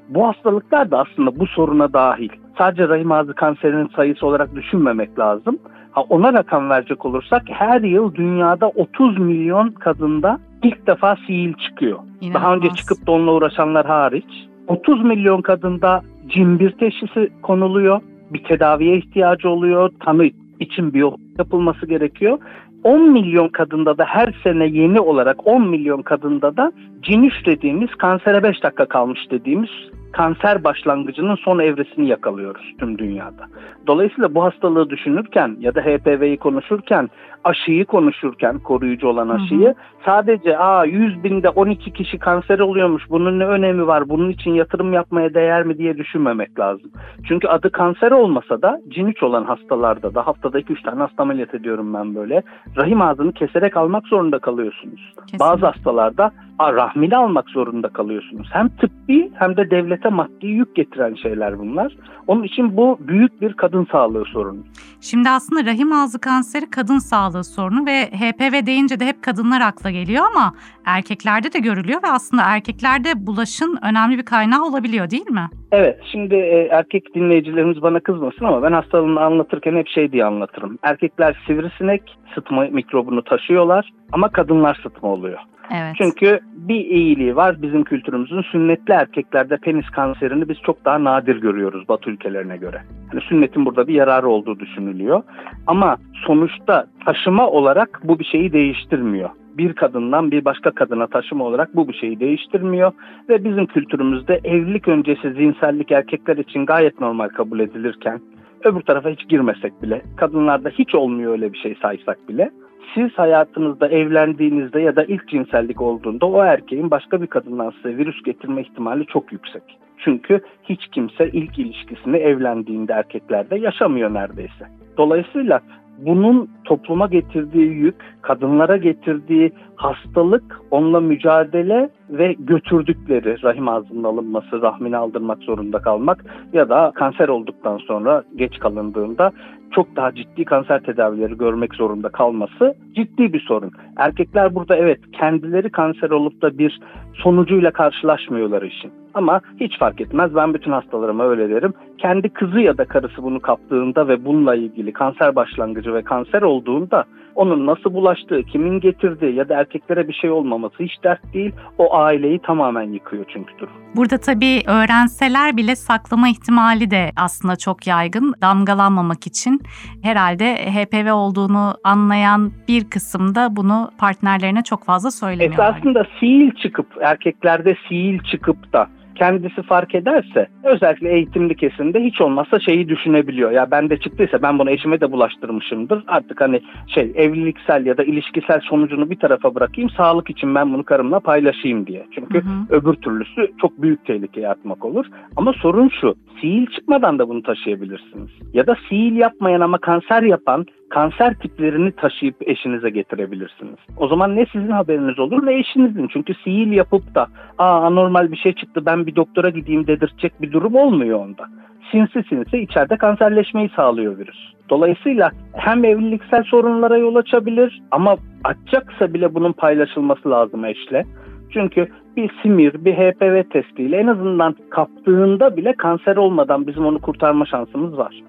Bu 0.10 0.28
hastalıklar 0.28 0.92
da 0.92 1.00
aslında 1.00 1.40
bu 1.40 1.48
soruna 1.48 1.94
dahil. 1.94 2.30
Sadece 2.58 2.88
rahim 2.90 3.12
ağzı 3.12 3.34
kanserinin 3.34 3.90
sayısı 3.96 4.28
olarak 4.28 4.56
düşünmemek 4.56 5.20
lazım. 5.20 5.58
Ha, 5.92 6.02
ona 6.10 6.34
rakam 6.34 6.70
verecek 6.70 7.06
olursak 7.06 7.42
her 7.50 7.82
yıl 7.82 8.16
dünyada 8.16 8.68
30 8.70 9.18
milyon 9.18 9.70
kadında 9.70 10.40
ilk 10.64 10.88
defa 10.88 11.16
sihir 11.28 11.54
çıkıyor. 11.54 12.00
Daha 12.34 12.54
önce 12.54 12.68
İnanılmaz. 12.68 12.78
çıkıp 12.78 13.08
da 13.08 13.12
onunla 13.12 13.32
uğraşanlar 13.32 13.86
hariç. 13.86 14.48
30 14.68 15.04
milyon 15.04 15.42
kadında 15.42 16.02
cin 16.28 16.60
bir 16.60 16.72
teşhisi 16.72 17.30
konuluyor. 17.42 18.02
Bir 18.34 18.44
tedaviye 18.44 18.98
ihtiyacı 18.98 19.50
oluyor. 19.50 19.90
Tanı 20.06 20.30
için 20.60 20.94
biyop 20.94 21.20
yapılması 21.38 21.86
gerekiyor. 21.86 22.40
10 22.84 23.12
milyon 23.12 23.48
kadında 23.48 23.98
da 23.98 24.06
her 24.06 24.34
sene 24.44 24.68
yeni 24.68 25.00
olarak 25.00 25.48
10 25.48 25.68
milyon 25.68 26.02
kadında 26.02 26.58
da 26.58 26.72
cin 27.02 27.32
dediğimiz 27.46 27.96
kansere 27.96 28.44
5 28.44 28.64
dakika 28.64 28.86
kalmış 28.86 29.20
dediğimiz 29.32 29.70
kanser 30.12 30.64
başlangıcının 30.64 31.36
son 31.36 31.60
evresini 31.60 32.08
yakalıyoruz 32.08 32.74
tüm 32.80 32.98
dünyada. 32.98 33.48
Dolayısıyla 33.88 34.36
bu 34.36 34.44
hastalığı 34.44 34.90
düşünürken 34.90 35.58
ya 35.60 35.76
da 35.76 35.82
HPV'yi 35.82 36.38
konuşurken, 36.38 37.10
aşıyı 37.44 37.86
konuşurken, 37.86 38.60
koruyucu 38.60 39.08
olan 39.08 39.28
Hı 39.28 39.34
hı. 39.34 39.36
aşıyı 39.36 39.76
sadece 40.06 40.58
aa 40.58 40.86
100 40.86 41.24
binde 41.24 41.50
12 41.50 41.94
kişi 41.94 42.18
kanser 42.18 42.60
oluyormuş 42.60 43.04
bunun 43.10 43.40
ne 43.40 43.46
önemi 43.46 43.88
var 43.88 44.10
bunun 44.10 44.30
için 44.30 44.52
yatırım 44.52 44.94
yapmaya 44.94 45.34
değer 45.34 45.64
mi 45.64 45.78
diye 45.78 45.98
düşünmemek 45.98 46.60
lazım. 46.60 46.92
Çünkü 47.28 47.48
adı 47.48 47.72
kanser 47.72 48.12
olmasa 48.12 48.62
da 48.62 48.82
cin 48.88 49.14
olan 49.22 49.44
hastalarda 49.44 50.16
da 50.16 50.28
haftada 50.28 50.60
2-3 50.60 50.84
tane 50.84 51.00
hasta 51.00 51.24
ameliyat 51.24 51.56
ediyorum 51.56 51.94
ben 51.94 52.16
böyle. 52.16 52.42
Rahim 52.78 53.02
ağzını 53.02 53.34
keserek 53.34 53.78
almak 53.78 54.08
zorunda 54.08 54.40
kalıyorsunuz. 54.40 55.14
Kesinlikle. 55.16 55.40
Bazı 55.40 55.66
hastalarda 55.66 56.32
a, 56.60 56.74
rahmini 56.74 57.18
almak 57.18 57.50
zorunda 57.50 57.90
kalıyorsunuz. 57.90 58.48
Hem 58.52 58.70
tıbbi 58.70 59.32
hem 59.34 59.58
de 59.58 59.72
devlete 59.72 60.10
maddi 60.10 60.48
yük 60.48 60.76
getiren 60.76 61.16
şeyler 61.16 61.60
bunlar. 61.60 61.96
Onun 62.28 62.44
için 62.44 62.78
bu 62.78 62.98
büyük 63.00 63.42
bir 63.42 63.54
kadın 63.54 63.88
sağlığı 63.92 64.26
sorunu. 64.26 64.60
Şimdi 65.02 65.30
aslında 65.30 65.66
rahim 65.66 65.94
ağzı 65.94 66.20
kanseri 66.20 66.70
kadın 66.70 67.00
sağlığı 67.00 67.31
sorunu 67.40 67.86
ve 67.86 68.06
HPV 68.06 68.66
deyince 68.66 69.00
de 69.00 69.06
hep 69.06 69.24
kadınlar 69.24 69.62
akla 69.62 69.92
geliyor 69.92 70.26
ama 70.36 70.54
erkeklerde 70.86 71.54
de 71.54 71.60
görülüyor 71.60 72.04
ve 72.04 72.08
aslında 72.08 72.44
erkeklerde 72.46 73.28
bulaşın 73.28 73.80
önemli 73.90 74.18
bir 74.18 74.26
kaynağı 74.26 74.64
olabiliyor 74.64 75.10
değil 75.10 75.30
mi? 75.30 75.50
Evet, 75.72 76.00
şimdi 76.12 76.36
e, 76.36 76.68
erkek 76.72 77.16
dinleyicilerimiz 77.16 77.82
bana 77.82 78.00
kızmasın 78.00 78.46
ama 78.46 78.64
ben 78.64 78.72
hastalığını 78.72 79.22
anlatırken 79.22 79.76
hep 79.76 79.88
şey 79.88 80.12
diye 80.12 80.26
anlatırım. 80.26 80.80
Erkekler 80.84 81.44
sivrisinek 81.48 82.18
sıtma 82.36 82.62
mikrobunu 82.62 83.24
taşıyorlar 83.24 83.90
ama 84.12 84.30
kadınlar 84.30 84.80
sıtma 84.84 85.10
oluyor. 85.10 85.40
Evet. 85.74 85.96
Çünkü 85.98 86.40
bir 86.54 86.86
iyiliği 86.86 87.36
var 87.36 87.62
bizim 87.62 87.84
kültürümüzün 87.84 88.42
sünnetli 88.42 88.94
erkeklerde 88.94 89.58
penis 89.58 89.90
kanserini 89.90 90.50
biz 90.50 90.58
çok 90.66 90.86
daha 90.86 91.04
nadir 91.04 91.42
görüyoruz 91.42 91.90
Batı 91.90 92.10
ülkelerine 92.10 92.58
göre. 92.58 92.82
Yani 93.14 93.24
sünnetin 93.24 93.66
burada 93.66 93.88
bir 93.88 93.94
yararı 93.94 94.28
olduğu 94.28 94.60
düşünülüyor. 94.60 95.24
Ama 95.68 95.98
sonuçta 96.26 96.86
taşıma 97.06 97.48
olarak 97.48 98.00
bu 98.04 98.20
bir 98.20 98.26
şeyi 98.26 98.54
değiştirmiyor. 98.54 99.30
Bir 99.58 99.74
kadından 99.74 100.32
bir 100.32 100.46
başka 100.46 100.72
kadına 100.72 101.08
taşıma 101.08 101.44
olarak 101.44 101.76
bu 101.76 101.88
bir 101.88 101.94
şeyi 101.94 102.20
değiştirmiyor 102.20 102.92
ve 103.30 103.44
bizim 103.44 103.66
kültürümüzde 103.66 104.40
evlilik 104.44 104.88
öncesi 104.88 105.36
cinsellik 105.38 105.92
erkekler 105.92 106.38
için 106.38 106.66
gayet 106.66 107.00
normal 107.00 107.30
kabul 107.30 107.60
edilirken 107.60 108.22
öbür 108.64 108.82
tarafa 108.82 109.10
hiç 109.10 109.28
girmesek 109.30 109.82
bile 109.82 110.02
kadınlarda 110.18 110.70
hiç 110.70 110.96
olmuyor 110.96 111.32
öyle 111.32 111.54
bir 111.54 111.58
şey 111.58 111.76
saysak 111.82 112.30
bile 112.30 112.52
siz 112.94 113.12
hayatınızda 113.14 113.88
evlendiğinizde 113.88 114.82
ya 114.82 114.96
da 114.96 115.04
ilk 115.04 115.28
cinsellik 115.28 115.82
olduğunda 115.82 116.26
o 116.26 116.44
erkeğin 116.44 116.92
başka 116.92 117.22
bir 117.22 117.28
kadından 117.28 117.70
size 117.70 117.98
virüs 117.98 118.24
getirme 118.24 118.62
ihtimali 118.62 119.06
çok 119.06 119.32
yüksek. 119.32 119.64
Çünkü 119.98 120.42
hiç 120.64 120.88
kimse 120.88 121.30
ilk 121.30 121.60
ilişkisini 121.60 122.18
evlendiğinde 122.18 122.94
erkeklerde 122.94 123.58
yaşamıyor 123.58 124.14
neredeyse. 124.14 124.68
Dolayısıyla 124.98 125.62
bunun 126.06 126.50
topluma 126.66 127.08
getirdiği 127.08 127.68
yük, 127.68 127.96
kadınlara 128.22 128.78
getirdiği 128.78 129.52
hastalık, 129.76 130.60
onunla 130.72 131.00
mücadele 131.00 131.90
ve 132.10 132.36
götürdükleri 132.40 133.44
rahim 133.44 133.68
ağzının 133.68 134.04
alınması, 134.04 134.62
rahmini 134.62 134.98
aldırmak 134.98 135.40
zorunda 135.44 135.82
kalmak 135.82 136.26
ya 136.54 136.70
da 136.70 136.92
kanser 136.96 137.28
olduktan 137.28 137.78
sonra 137.78 138.24
geç 138.36 138.60
kalındığında 138.60 139.32
çok 139.72 139.96
daha 139.96 140.16
ciddi 140.16 140.46
kanser 140.46 140.84
tedavileri 140.84 141.38
görmek 141.38 141.76
zorunda 141.76 142.10
kalması 142.10 142.76
ciddi 142.96 143.34
bir 143.34 143.40
sorun. 143.40 143.72
Erkekler 143.98 144.56
burada 144.56 144.76
evet 144.76 145.00
kendileri 145.12 145.70
kanser 145.70 146.10
olup 146.10 146.42
da 146.42 146.58
bir 146.58 146.80
sonucuyla 147.14 147.72
karşılaşmıyorlar 147.72 148.62
işin. 148.62 149.01
Ama 149.14 149.42
hiç 149.60 149.80
fark 149.80 150.02
etmez. 150.02 150.36
Ben 150.36 150.54
bütün 150.54 150.72
hastalarıma 150.72 151.24
öyle 151.24 151.50
derim. 151.50 151.74
Kendi 151.98 152.30
kızı 152.30 152.60
ya 152.60 152.78
da 152.78 152.86
karısı 152.86 153.24
bunu 153.24 153.40
kaptığında 153.40 154.08
ve 154.08 154.26
bununla 154.26 154.56
ilgili 154.56 154.94
kanser 154.94 155.36
başlangıcı 155.36 155.94
ve 155.94 156.02
kanser 156.02 156.42
olduğunda 156.42 157.06
onun 157.36 157.66
nasıl 157.66 157.94
bulaştığı, 157.94 158.44
kimin 158.44 158.80
getirdiği 158.80 159.36
ya 159.36 159.50
da 159.50 159.56
erkeklere 159.56 160.08
bir 160.08 160.14
şey 160.14 160.32
olmaması 160.32 160.84
hiç 160.84 161.04
dert 161.04 161.34
değil. 161.34 161.52
O 161.78 161.96
aileyi 161.96 162.40
tamamen 162.40 162.94
yıkıyor 162.94 163.26
çünkü 163.34 163.58
durum. 163.60 163.74
Burada 163.96 164.18
tabii 164.18 164.62
öğrenseler 164.68 165.58
bile 165.58 165.76
saklama 165.76 166.30
ihtimali 166.30 166.92
de 166.92 167.10
aslında 167.16 167.56
çok 167.56 167.88
yaygın. 167.88 168.34
Damgalanmamak 168.42 169.28
için 169.28 169.62
herhalde 170.04 170.56
HPV 170.56 171.14
olduğunu 171.14 171.74
anlayan 171.84 172.52
bir 172.68 172.90
kısımda 172.90 173.56
bunu 173.56 173.92
partnerlerine 173.98 174.64
çok 174.64 174.86
fazla 174.86 175.12
söylemiyorlar. 175.12 175.70
Esasında 175.70 176.04
fiil 176.20 176.52
çıkıp 176.52 176.88
erkeklerde 177.02 177.76
fiil 177.90 178.20
çıkıp 178.20 178.74
da 178.74 178.88
kendisi 179.16 179.62
fark 179.62 179.96
ederse 179.96 180.48
özellikle 180.64 181.14
eğitimli 181.14 181.56
kesimde 181.56 182.00
hiç 182.00 182.22
olmazsa 182.22 182.60
şeyi 182.60 182.90
düşünebiliyor. 182.90 183.52
Ya 183.52 183.72
bende 183.72 183.98
çıktıysa 183.98 184.42
ben 184.42 184.60
bunu 184.60 184.70
eşime 184.70 185.02
de 185.02 185.12
bulaştırmışımdır. 185.12 186.04
Artık 186.08 186.42
hani 186.42 186.62
şey 186.88 187.12
evliliksel 187.16 187.86
ya 187.86 187.98
da 187.98 188.04
ilişkisel 188.04 188.60
sonucunu 188.60 189.10
bir 189.10 189.20
tarafa 189.20 189.56
bırakayım. 189.56 189.90
Sağlık 189.90 190.30
için 190.30 190.56
ben 190.56 190.74
bunu 190.74 190.84
karımla 190.84 191.20
paylaşayım 191.20 191.88
diye. 191.88 192.06
Çünkü 192.16 192.42
Hı 192.42 192.50
hı. 192.50 192.80
öbür 192.80 192.94
türlüsü 192.94 193.48
çok 193.62 193.82
büyük 193.82 194.06
tehlikeye 194.06 194.50
atmak 194.50 194.86
olur. 194.86 195.06
Ama 195.36 195.54
sorun 195.54 195.90
şu. 196.02 196.16
Fiil 196.42 196.66
çıkmadan 196.66 197.20
da 197.20 197.30
bunu 197.30 197.44
taşıyabilirsiniz. 197.44 198.30
Ya 198.54 198.68
da 198.68 198.76
fiil 198.90 199.16
yapmayan 199.16 199.62
ama 199.62 199.78
kanser 199.78 200.24
yapan 200.24 200.66
kanser 200.92 201.34
tiplerini 201.34 201.92
taşıyıp 201.92 202.36
eşinize 202.42 202.90
getirebilirsiniz. 202.90 203.78
O 203.98 204.08
zaman 204.08 204.36
ne 204.36 204.46
sizin 204.46 204.72
haberiniz 204.72 205.20
olur 205.20 205.46
ne 205.46 205.60
eşinizin. 205.60 206.08
Çünkü 206.14 206.34
sihir 206.34 206.68
yapıp 206.68 207.16
da 207.16 207.28
aa 207.58 207.86
anormal 207.86 208.32
bir 208.32 208.38
şey 208.38 208.54
çıktı 208.54 208.86
ben 208.86 209.08
bir 209.08 209.16
doktora 209.16 209.50
gideyim 209.50 209.88
dedirtecek 209.88 210.42
bir 210.42 210.52
durum 210.52 210.76
olmuyor 210.76 211.20
onda. 211.20 211.46
Sinsi 211.92 212.24
sinsi 212.30 212.58
içeride 212.58 212.98
kanserleşmeyi 212.98 213.70
sağlıyor 213.76 214.18
virüs. 214.18 214.54
Dolayısıyla 214.70 215.32
hem 215.54 215.86
evliliksel 215.86 216.44
sorunlara 216.44 216.98
yol 216.98 217.16
açabilir 217.16 217.82
ama 217.92 218.16
açacaksa 218.44 219.14
bile 219.14 219.36
bunun 219.36 219.52
paylaşılması 219.52 220.30
lazım 220.30 220.66
eşle. 220.66 221.06
Çünkü 221.54 221.88
bir 222.18 222.32
simir, 222.42 222.86
bir 222.86 222.94
HPV 222.94 223.50
testiyle 223.50 223.98
en 223.98 224.08
azından 224.08 224.56
kaptığında 224.70 225.58
bile 225.58 225.74
kanser 225.74 226.16
olmadan 226.16 226.68
bizim 226.68 226.86
onu 226.86 227.00
kurtarma 227.00 227.46
şansımız 227.46 227.98
var. 227.98 228.24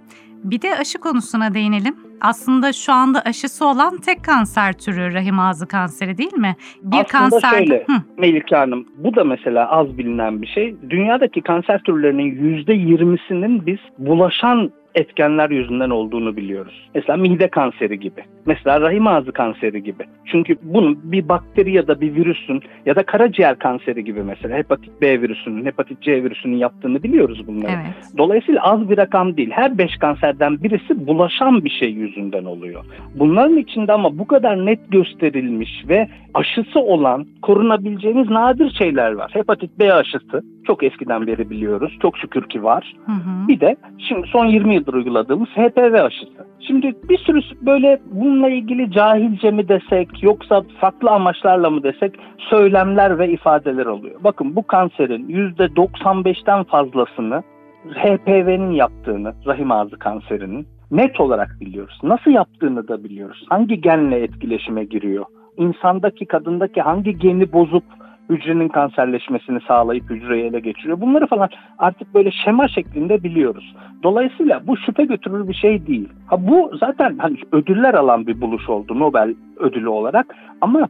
Bir 0.45 0.63
de 0.63 0.69
aşı 0.81 0.99
konusuna 0.99 1.55
değinelim. 1.55 1.95
Aslında 2.23 2.73
şu 2.73 2.93
anda 2.93 3.21
aşısı 3.21 3.67
olan 3.67 3.97
tek 3.97 4.25
kanser 4.25 4.73
türü 4.73 5.15
rahim 5.15 5.39
ağzı 5.39 5.69
kanseri 5.69 6.19
değil 6.19 6.35
mi? 6.35 6.57
Bir 6.83 6.97
Aslında 6.97 7.19
kanser 7.19 7.51
şöyle. 7.51 7.85
Hı, 7.87 7.93
Melike 8.19 8.57
Hanım 8.57 8.87
bu 8.97 9.17
da 9.17 9.25
mesela 9.25 9.71
az 9.71 9.99
bilinen 9.99 10.43
bir 10.43 10.47
şey. 10.47 10.75
Dünyadaki 10.91 11.41
kanser 11.41 11.83
türlerinin 11.83 12.65
%20'sinin 12.67 13.67
biz 13.67 13.79
bulaşan 13.99 14.73
etkenler 14.95 15.51
yüzünden 15.51 15.91
olduğunu 15.91 16.37
biliyoruz. 16.37 16.91
Mesela 16.95 17.17
mide 17.17 17.49
kanseri 17.49 18.01
gibi. 18.01 18.25
Mesela 18.47 18.81
rahim 18.81 19.07
ağzı 19.07 19.33
kanseri 19.33 19.83
gibi. 19.83 20.05
Çünkü 20.27 20.57
bunun 20.63 21.13
bir 21.13 21.29
bakteri 21.29 21.73
ya 21.73 21.87
da 21.89 22.01
bir 22.01 22.15
virüsün 22.15 22.63
ya 22.87 22.97
da 22.97 23.03
karaciğer 23.03 23.59
kanseri 23.59 24.05
gibi 24.05 24.23
mesela 24.23 24.57
hepatit 24.57 25.03
B 25.03 25.23
virüsünün, 25.23 25.67
hepatit 25.67 26.03
C 26.03 26.25
virüsünün 26.25 26.57
yaptığını 26.57 27.03
biliyoruz 27.03 27.47
bunları. 27.47 27.73
evet. 27.73 28.19
Dolayısıyla 28.19 28.63
az 28.63 28.91
bir 28.91 28.97
rakam 28.97 29.37
değil. 29.37 29.51
Her 29.51 29.79
beş 29.79 29.97
kanserden 29.97 30.63
birisi 30.63 31.07
bulaşan 31.07 31.65
bir 31.65 31.71
şey 31.71 31.91
yüzünden 31.91 32.45
oluyor. 32.45 32.85
Bunların 33.15 33.57
içinde 33.57 33.93
ama 33.93 34.19
bu 34.19 34.27
kadar 34.27 34.67
net 34.67 34.93
gösterilmiş 34.93 35.71
ve 35.89 36.09
aşısı 36.35 36.81
olan 36.81 37.27
korunabileceğimiz 37.43 38.31
nadir 38.31 38.71
şeyler 38.79 39.13
var. 39.13 39.31
Hepatit 39.35 39.79
B 39.79 39.93
aşısı 39.93 40.43
çok 40.67 40.83
eskiden 40.83 41.27
beri 41.27 41.51
biliyoruz. 41.51 41.99
Çok 42.03 42.19
şükür 42.19 42.49
ki 42.49 42.63
var. 42.63 42.97
Hı 43.07 43.13
hı. 43.13 43.49
Bir 43.49 43.61
de 43.61 43.77
şimdi 44.09 44.29
son 44.29 44.47
20 44.47 44.75
yıldır 44.75 44.95
uyguladığımız 44.95 45.49
HPV 45.49 45.95
aşısı. 45.95 46.47
Şimdi 46.67 46.95
bir 47.09 47.19
sürü 47.19 47.41
böyle 47.63 48.01
bununla 48.11 48.49
ilgili 48.49 48.91
cahilce 48.91 49.51
mi 49.51 49.69
desek 49.69 50.23
yoksa 50.23 50.63
farklı 50.81 51.11
amaçlarla 51.11 51.71
mı 51.71 51.83
desek 51.83 52.15
söylemler 52.39 53.19
ve 53.19 53.33
ifadeler 53.33 53.87
oluyor. 53.87 54.25
Bakın 54.25 54.57
bu 54.57 54.67
kanserin 54.67 55.29
%95'ten 55.29 56.65
fazlasını 56.65 57.43
HPV'nin 57.95 58.71
yaptığını, 58.71 59.35
rahim 59.47 59.73
ağzı 59.73 59.99
kanserinin 59.99 60.67
net 60.91 61.21
olarak 61.21 61.57
biliyoruz. 61.61 61.99
Nasıl 62.03 62.31
yaptığını 62.31 62.89
da 62.89 63.05
biliyoruz. 63.05 63.47
Hangi 63.49 63.81
genle 63.81 64.23
etkileşime 64.23 64.85
giriyor? 64.85 65.25
İnsandaki, 65.57 66.27
kadındaki 66.27 66.81
hangi 66.81 67.19
geni 67.19 67.53
bozup 67.53 67.85
hücrenin 68.31 68.69
kanserleşmesini 68.69 69.59
sağlayıp 69.69 70.11
hücreyi 70.11 70.45
ele 70.45 70.61
geçiriyor. 70.61 71.01
Bunları 71.01 71.27
falan 71.27 71.49
artık 71.79 72.15
böyle 72.15 72.31
şema 72.31 72.69
şeklinde 72.69 73.23
biliyoruz. 73.23 73.75
Dolayısıyla 74.03 74.67
bu 74.67 74.77
şüphe 74.77 75.05
götürür 75.05 75.49
bir 75.49 75.55
şey 75.55 75.87
değil. 75.87 76.09
Ha 76.27 76.47
bu 76.49 76.71
zaten 76.81 77.19
hani 77.19 77.37
ödüller 77.53 77.95
alan 77.95 78.27
bir 78.27 78.41
buluş 78.41 78.69
oldu 78.69 78.99
Nobel 78.99 79.35
ödülü 79.57 79.89
olarak 79.89 80.35
ama 80.61 80.89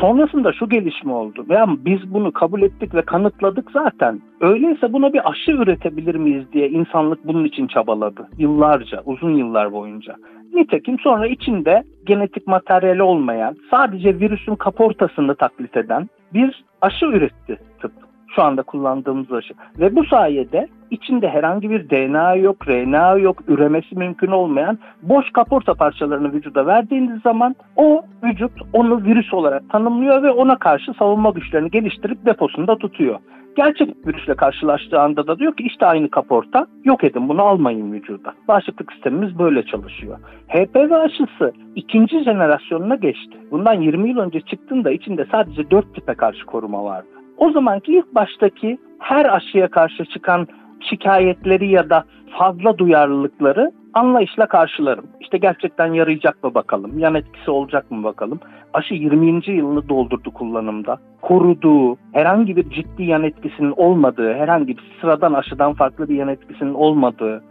sonrasında 0.00 0.52
şu 0.52 0.68
gelişme 0.68 1.12
oldu. 1.12 1.46
Ya 1.48 1.66
biz 1.68 2.14
bunu 2.14 2.32
kabul 2.32 2.62
ettik 2.62 2.94
ve 2.94 3.02
kanıtladık 3.02 3.70
zaten. 3.70 4.20
Öyleyse 4.40 4.92
buna 4.92 5.12
bir 5.12 5.30
aşı 5.30 5.50
üretebilir 5.50 6.14
miyiz 6.14 6.44
diye 6.52 6.68
insanlık 6.68 7.26
bunun 7.26 7.44
için 7.44 7.66
çabaladı. 7.66 8.28
Yıllarca, 8.38 9.02
uzun 9.04 9.34
yıllar 9.34 9.72
boyunca. 9.72 10.14
Nitekim 10.54 10.98
sonra 10.98 11.26
içinde 11.26 11.82
genetik 12.06 12.46
materyali 12.46 13.02
olmayan, 13.02 13.56
sadece 13.70 14.20
virüsün 14.20 14.54
kaportasını 14.54 15.34
taklit 15.34 15.76
eden 15.76 16.08
bir 16.34 16.64
aşı 16.80 17.06
üretti 17.06 17.58
tıp. 17.80 17.92
Şu 18.34 18.42
anda 18.42 18.62
kullandığımız 18.62 19.32
aşı. 19.32 19.54
Ve 19.78 19.96
bu 19.96 20.04
sayede 20.04 20.68
içinde 20.90 21.28
herhangi 21.28 21.70
bir 21.70 21.90
DNA 21.90 22.34
yok, 22.34 22.68
RNA 22.68 23.16
yok, 23.16 23.42
üremesi 23.48 23.96
mümkün 23.96 24.30
olmayan 24.30 24.78
boş 25.02 25.30
kaporta 25.30 25.74
parçalarını 25.74 26.32
vücuda 26.32 26.66
verdiğiniz 26.66 27.22
zaman 27.22 27.56
o 27.76 28.02
vücut 28.24 28.52
onu 28.72 29.04
virüs 29.04 29.34
olarak 29.34 29.70
tanımlıyor 29.70 30.22
ve 30.22 30.30
ona 30.30 30.58
karşı 30.58 30.92
savunma 30.92 31.30
güçlerini 31.30 31.70
geliştirip 31.70 32.26
deposunda 32.26 32.78
tutuyor. 32.78 33.18
Gerçek 33.58 34.06
virüsle 34.06 34.34
karşılaştığı 34.34 35.00
anda 35.00 35.26
da 35.26 35.38
diyor 35.38 35.56
ki 35.56 35.64
işte 35.64 35.86
aynı 35.86 36.10
kaporta 36.10 36.66
yok 36.84 37.04
edin 37.04 37.28
bunu 37.28 37.42
almayın 37.42 37.92
vücuda. 37.92 38.34
Bağışıklık 38.48 38.92
sistemimiz 38.92 39.38
böyle 39.38 39.62
çalışıyor. 39.62 40.18
HPV 40.48 40.92
aşısı 40.92 41.52
ikinci 41.74 42.24
jenerasyonuna 42.24 42.94
geçti. 42.94 43.38
Bundan 43.50 43.74
20 43.74 44.08
yıl 44.08 44.18
önce 44.18 44.40
çıktığında 44.40 44.90
içinde 44.90 45.26
sadece 45.32 45.70
4 45.70 45.94
tipe 45.94 46.14
karşı 46.14 46.46
koruma 46.46 46.84
vardı. 46.84 47.08
O 47.36 47.50
zamanki 47.50 47.92
ilk 47.92 48.14
baştaki 48.14 48.78
her 48.98 49.36
aşıya 49.36 49.68
karşı 49.68 50.04
çıkan 50.04 50.46
şikayetleri 50.90 51.68
ya 51.68 51.90
da 51.90 52.04
fazla 52.38 52.78
duyarlılıkları 52.78 53.72
anlayışla 53.94 54.46
karşılarım. 54.46 55.06
İşte 55.20 55.38
gerçekten 55.38 55.92
yarayacak 55.92 56.44
mı 56.44 56.54
bakalım, 56.54 56.98
yan 56.98 57.14
etkisi 57.14 57.50
olacak 57.50 57.90
mı 57.90 58.04
bakalım. 58.04 58.40
Aşı 58.74 58.94
20. 58.94 59.42
yılını 59.46 59.88
doldurdu 59.88 60.30
kullanımda. 60.30 60.98
Koruduğu, 61.22 61.96
herhangi 62.12 62.56
bir 62.56 62.70
ciddi 62.70 63.02
yan 63.02 63.22
etkisinin 63.22 63.74
olmadığı, 63.76 64.34
herhangi 64.34 64.68
bir 64.76 64.84
sıradan 65.00 65.32
aşıdan 65.32 65.74
farklı 65.74 66.08
bir 66.08 66.14
yan 66.14 66.28
etkisinin 66.28 66.74
olmadığı, 66.74 67.42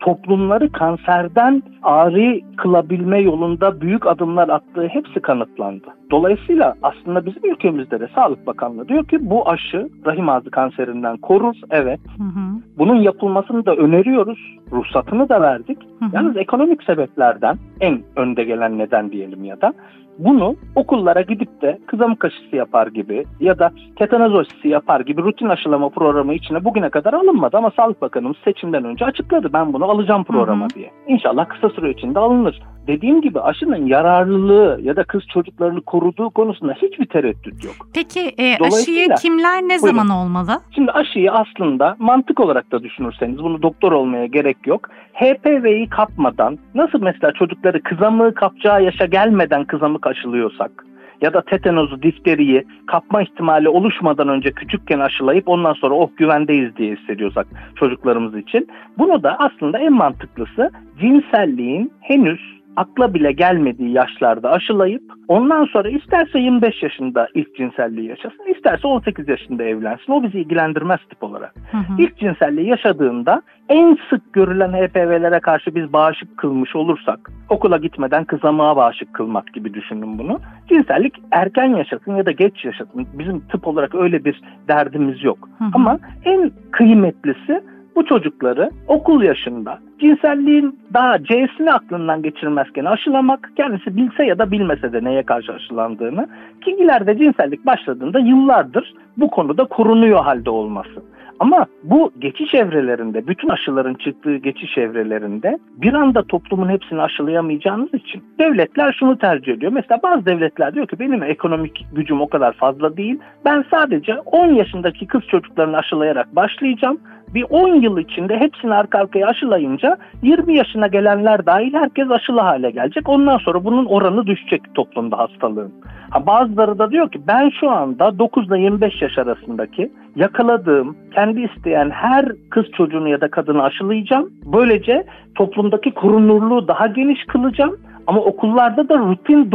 toplumları 0.00 0.72
kanserden 0.72 1.62
ağrı 1.82 2.40
kılabilme 2.56 3.18
yolunda 3.18 3.80
büyük 3.80 4.06
adımlar 4.06 4.48
attığı 4.48 4.86
hepsi 4.86 5.20
kanıtlandı. 5.20 5.86
Dolayısıyla 6.10 6.74
aslında 6.82 7.26
bizim 7.26 7.52
ülkemizde 7.52 8.00
de 8.00 8.08
Sağlık 8.14 8.46
Bakanlığı 8.46 8.88
diyor 8.88 9.04
ki 9.04 9.30
bu 9.30 9.48
aşı 9.48 9.88
rahim 10.06 10.28
ağzı 10.28 10.50
kanserinden 10.50 11.16
korur. 11.16 11.54
Evet. 11.70 12.00
Hı 12.18 12.24
hı. 12.24 12.60
Bunun 12.78 12.96
yapılmasını 12.96 13.66
da 13.66 13.74
öneriyoruz. 13.76 14.38
Ruhsatını 14.72 15.28
da 15.28 15.40
verdik. 15.40 15.78
Hı 15.98 16.04
hı. 16.04 16.10
Yalnız 16.12 16.36
ekonomik 16.36 16.82
sebeplerden 16.82 17.56
en 17.80 18.02
önde 18.16 18.44
gelen 18.44 18.78
neden 18.78 19.12
diyelim 19.12 19.44
ya 19.44 19.60
da 19.60 19.72
bunu 20.18 20.56
okullara 20.74 21.20
gidip 21.20 21.62
de 21.62 21.78
kızamık 21.86 22.24
aşısı 22.24 22.56
yapar 22.56 22.86
gibi 22.86 23.24
ya 23.40 23.58
da 23.58 23.70
tetanoz 23.96 24.34
aşısı 24.34 24.68
yapar 24.68 25.00
gibi 25.00 25.22
rutin 25.22 25.48
aşılama 25.48 25.88
programı 25.88 26.34
içine 26.34 26.64
bugüne 26.64 26.90
kadar 26.90 27.12
alınmadı 27.12 27.56
ama 27.56 27.70
Sağlık 27.76 28.02
Bakanımız 28.02 28.36
seçimden 28.44 28.84
önce 28.84 29.04
açıkladı 29.04 29.52
ben 29.52 29.72
bunu 29.72 29.84
alacağım 29.84 30.24
programa 30.24 30.64
Hı 30.64 30.68
hı. 30.68 30.74
diye. 30.74 30.90
İnşallah 31.06 31.48
kısa 31.48 31.68
süre 31.68 31.90
içinde 31.90 32.18
alınır. 32.18 32.62
Dediğim 32.86 33.20
gibi 33.20 33.40
aşının 33.40 33.86
yararlılığı 33.86 34.80
ya 34.82 34.96
da 34.96 35.04
kız 35.04 35.22
çocuklarını 35.32 35.80
koruduğu 35.94 36.30
konusunda 36.30 36.72
hiçbir 36.72 37.06
tereddüt 37.06 37.64
yok. 37.64 37.74
Peki 37.94 38.20
e, 38.38 38.56
aşıyı 38.58 39.08
kimler 39.22 39.62
ne 39.62 39.68
Buyurun. 39.68 39.96
zaman 39.96 40.08
olmalı? 40.10 40.60
Şimdi 40.74 40.90
aşıyı 40.90 41.32
aslında 41.32 41.96
mantık 41.98 42.40
olarak 42.40 42.72
da 42.72 42.82
düşünürseniz 42.82 43.38
bunu 43.38 43.62
doktor 43.62 43.92
olmaya 43.92 44.26
gerek 44.26 44.56
yok. 44.66 44.88
HPV'yi 45.12 45.88
kapmadan 45.88 46.58
nasıl 46.74 47.02
mesela 47.02 47.32
çocukları 47.32 47.82
kızamığı 47.82 48.34
kapacağı 48.34 48.84
yaşa 48.84 49.06
gelmeden 49.06 49.64
kızamık 49.64 50.06
aşılıyorsak 50.06 50.84
ya 51.22 51.32
da 51.34 51.42
tetanozu, 51.42 52.02
difteriyi 52.02 52.64
kapma 52.86 53.22
ihtimali 53.22 53.68
oluşmadan 53.68 54.28
önce 54.28 54.52
küçükken 54.52 55.00
aşılayıp 55.00 55.48
ondan 55.48 55.72
sonra 55.72 55.94
oh 55.94 56.10
güvendeyiz 56.16 56.76
diye 56.76 56.96
hissediyorsak 56.96 57.46
çocuklarımız 57.76 58.36
için. 58.36 58.68
Bunu 58.98 59.22
da 59.22 59.36
aslında 59.38 59.78
en 59.78 59.92
mantıklısı 59.92 60.70
cinselliğin 61.00 61.92
henüz 62.00 62.40
akla 62.76 63.14
bile 63.14 63.32
gelmediği 63.32 63.92
yaşlarda 63.92 64.50
aşılayıp 64.50 65.02
ondan 65.28 65.64
sonra 65.64 65.88
isterse 65.88 66.38
25 66.38 66.82
yaşında 66.82 67.28
ilk 67.34 67.56
cinselliği 67.56 68.08
yaşasın, 68.08 68.54
isterse 68.56 68.86
18 68.86 69.28
yaşında 69.28 69.64
evlensin. 69.64 70.12
O 70.12 70.22
bizi 70.22 70.40
ilgilendirmez 70.40 71.00
tip 71.10 71.22
olarak. 71.22 71.54
Hı 71.70 71.76
hı. 71.76 72.02
İlk 72.02 72.18
cinselliği 72.18 72.68
yaşadığında 72.68 73.42
en 73.68 73.98
sık 74.10 74.32
görülen 74.32 74.72
HPV'lere 74.72 75.40
karşı 75.40 75.74
biz 75.74 75.92
bağışık 75.92 76.38
kılmış 76.38 76.76
olursak, 76.76 77.30
okula 77.48 77.76
gitmeden 77.76 78.24
kızamığa 78.24 78.76
bağışık 78.76 79.14
kılmak 79.14 79.54
gibi 79.54 79.74
düşünün 79.74 80.18
bunu. 80.18 80.40
Cinsellik 80.68 81.14
erken 81.30 81.76
yaşasın 81.76 82.16
ya 82.16 82.26
da 82.26 82.30
geç 82.30 82.64
yaşasın. 82.64 83.06
Bizim 83.12 83.40
tıp 83.40 83.66
olarak 83.66 83.94
öyle 83.94 84.24
bir 84.24 84.40
derdimiz 84.68 85.24
yok. 85.24 85.48
Hı 85.58 85.64
hı. 85.64 85.70
Ama 85.74 85.98
en 86.24 86.50
kıymetlisi 86.70 87.62
bu 87.96 88.04
çocukları 88.04 88.70
okul 88.88 89.22
yaşında 89.22 89.78
cinselliğin 90.00 90.78
daha 90.94 91.24
C'sini 91.24 91.72
aklından 91.72 92.22
geçirmezken 92.22 92.84
aşılamak, 92.84 93.52
kendisi 93.56 93.96
bilse 93.96 94.24
ya 94.24 94.38
da 94.38 94.50
bilmese 94.50 94.92
de 94.92 95.04
neye 95.04 95.22
karşı 95.22 95.52
aşılandığını 95.52 96.28
ki 96.64 96.70
ileride 96.70 97.18
cinsellik 97.18 97.66
başladığında 97.66 98.18
yıllardır 98.18 98.94
bu 99.16 99.30
konuda 99.30 99.64
korunuyor 99.64 100.24
halde 100.24 100.50
olması. 100.50 101.02
Ama 101.40 101.66
bu 101.82 102.12
geçiş 102.18 102.54
evrelerinde, 102.54 103.26
bütün 103.26 103.48
aşıların 103.48 103.94
çıktığı 103.94 104.36
geçiş 104.36 104.78
evrelerinde 104.78 105.58
bir 105.76 105.94
anda 105.94 106.22
toplumun 106.22 106.68
hepsini 106.68 107.02
aşılayamayacağınız 107.02 107.94
için 107.94 108.24
devletler 108.38 108.96
şunu 108.98 109.18
tercih 109.18 109.52
ediyor. 109.52 109.72
Mesela 109.72 110.00
bazı 110.02 110.26
devletler 110.26 110.74
diyor 110.74 110.86
ki 110.86 110.98
benim 110.98 111.22
ekonomik 111.22 111.86
gücüm 111.92 112.20
o 112.20 112.28
kadar 112.28 112.52
fazla 112.52 112.96
değil. 112.96 113.18
Ben 113.44 113.64
sadece 113.70 114.18
10 114.18 114.46
yaşındaki 114.46 115.06
kız 115.06 115.22
çocuklarını 115.22 115.76
aşılayarak 115.76 116.36
başlayacağım. 116.36 117.00
Bir 117.34 117.44
10 117.50 117.68
yıl 117.68 117.98
içinde 117.98 118.36
hepsini 118.36 118.74
arka 118.74 118.98
arkaya 118.98 119.26
aşılayınca 119.26 119.96
20 120.22 120.56
yaşına 120.56 120.86
gelenler 120.86 121.46
dahil 121.46 121.74
herkes 121.74 122.10
aşılı 122.10 122.40
hale 122.40 122.70
gelecek. 122.70 123.08
Ondan 123.08 123.38
sonra 123.38 123.64
bunun 123.64 123.84
oranı 123.84 124.26
düşecek 124.26 124.74
toplumda 124.74 125.18
hastalığın. 125.18 125.72
Ha 126.10 126.26
bazıları 126.26 126.78
da 126.78 126.90
diyor 126.90 127.10
ki 127.10 127.20
ben 127.26 127.50
şu 127.60 127.70
anda 127.70 128.18
9 128.18 128.48
ile 128.48 128.60
25 128.60 129.02
yaş 129.02 129.18
arasındaki 129.18 129.92
yakaladığım, 130.16 130.96
kendi 131.14 131.40
isteyen 131.40 131.90
her 131.90 132.26
kız 132.50 132.64
çocuğunu 132.76 133.08
ya 133.08 133.20
da 133.20 133.30
kadını 133.30 133.62
aşılayacağım. 133.62 134.30
Böylece 134.52 135.04
toplumdaki 135.34 135.90
korunurluğu 135.94 136.68
daha 136.68 136.86
geniş 136.86 137.24
kılacağım. 137.24 137.76
Ama 138.06 138.20
okullarda 138.20 138.88
da 138.88 138.98
rutin 138.98 139.50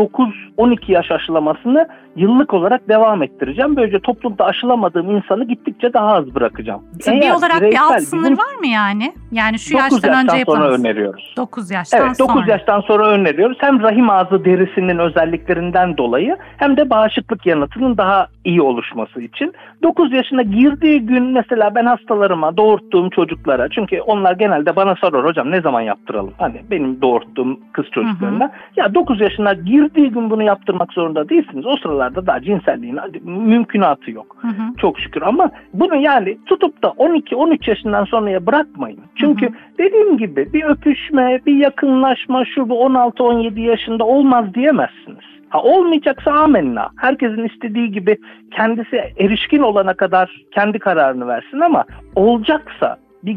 9-12 0.58 0.92
yaş 0.92 1.12
aşılamasını 1.12 1.88
yıllık 2.20 2.54
olarak 2.54 2.90
devam 2.90 3.24
ettireceğim. 3.24 3.76
Böylece 3.76 4.00
toplumda 4.00 4.46
aşılamadığım 4.46 5.16
insanı 5.16 5.44
gittikçe 5.44 5.94
daha 5.94 6.08
az 6.14 6.36
bırakacağım. 6.36 6.82
Tıbbi 7.04 7.16
Eğer 7.16 7.36
olarak 7.36 7.62
bir 7.62 7.78
alt 7.78 8.02
sınır 8.02 8.24
bizim 8.24 8.38
var 8.38 8.56
mı 8.60 8.68
yani? 8.68 9.14
Yani 9.32 9.60
şu 9.60 9.74
9 9.74 9.84
yaştan 9.84 10.08
yaştan 10.08 10.24
önce 10.24 10.44
sonra 10.46 10.60
yapamaz. 10.60 10.80
öneriyoruz. 10.80 11.34
9 11.38 11.72
yaştan 11.72 12.06
Evet 12.06 12.20
9 12.20 12.36
sonra. 12.36 12.52
yaştan 12.52 12.82
sonra 12.82 13.08
öneriyoruz. 13.08 13.58
Hem 13.62 13.82
rahim 13.82 14.10
ağzı 14.10 14.46
derisinin 14.46 14.98
özelliklerinden 14.98 15.98
dolayı 15.98 16.38
hem 16.58 16.78
de 16.78 16.90
bağışıklık 16.90 17.46
yanıtının 17.46 17.98
daha 17.98 18.28
iyi 18.46 18.62
oluşması 18.62 19.22
için. 19.22 19.54
9 19.84 20.14
yaşına 20.14 20.42
girdiği 20.42 21.00
gün 21.00 21.24
mesela 21.24 21.76
ben 21.76 21.86
hastalarıma 21.86 22.58
doğurttuğum 22.58 23.10
çocuklara 23.10 23.70
çünkü 23.70 24.02
onlar 24.02 24.34
genelde 24.34 24.76
bana 24.76 24.96
sorar 24.96 25.26
hocam 25.26 25.52
ne 25.52 25.62
zaman 25.62 25.82
yaptıralım? 25.82 26.34
Hani 26.38 26.62
benim 26.72 27.02
doğurttuğum 27.02 27.60
kız 27.74 27.86
çocuklarına. 27.92 28.52
Ya 28.76 28.94
9 28.96 29.22
yaşına 29.22 29.54
girdiği 29.54 30.10
gün 30.10 30.30
bunu 30.30 30.44
yaptırmak 30.44 30.94
zorunda 30.94 31.30
değilsiniz. 31.30 31.66
O 31.66 31.78
sıralarda 32.10 32.28
daha 32.28 32.42
cinselliğin 32.42 33.00
mümkünatı 33.24 34.12
yok. 34.12 34.38
Hı 34.42 34.48
hı. 34.48 34.76
Çok 34.78 35.00
şükür 35.00 35.22
ama 35.22 35.52
bunu 35.74 35.96
yani 35.96 36.38
tutup 36.46 36.84
da 36.84 36.88
12-13 36.88 37.70
yaşından 37.70 38.06
sonraya 38.06 38.46
bırakmayın. 38.46 39.00
Çünkü 39.16 39.46
Hı 39.46 39.50
hı. 39.50 39.56
dediğim 39.78 40.18
gibi 40.18 40.54
bir 40.54 40.64
öpüşme, 40.64 41.40
bir 41.46 41.56
yakınlaşma 41.56 42.46
şu 42.46 42.70
bu 42.70 42.74
16-17 42.74 43.60
yaşında 43.60 44.04
olmaz 44.04 44.54
diyemezsiniz. 44.54 45.30
Ha 45.50 45.62
olmayacaksa 45.62 46.32
amenna. 46.32 46.90
Herkesin 46.98 47.44
istediği 47.44 47.92
gibi 47.92 48.18
kendisi 48.52 48.96
erişkin 49.18 49.60
olana 49.60 49.94
kadar 49.94 50.46
kendi 50.54 50.80
kararını 50.80 51.28
versin 51.28 51.60
ama 51.60 51.86
olacaksa 52.16 52.98
bir 53.24 53.34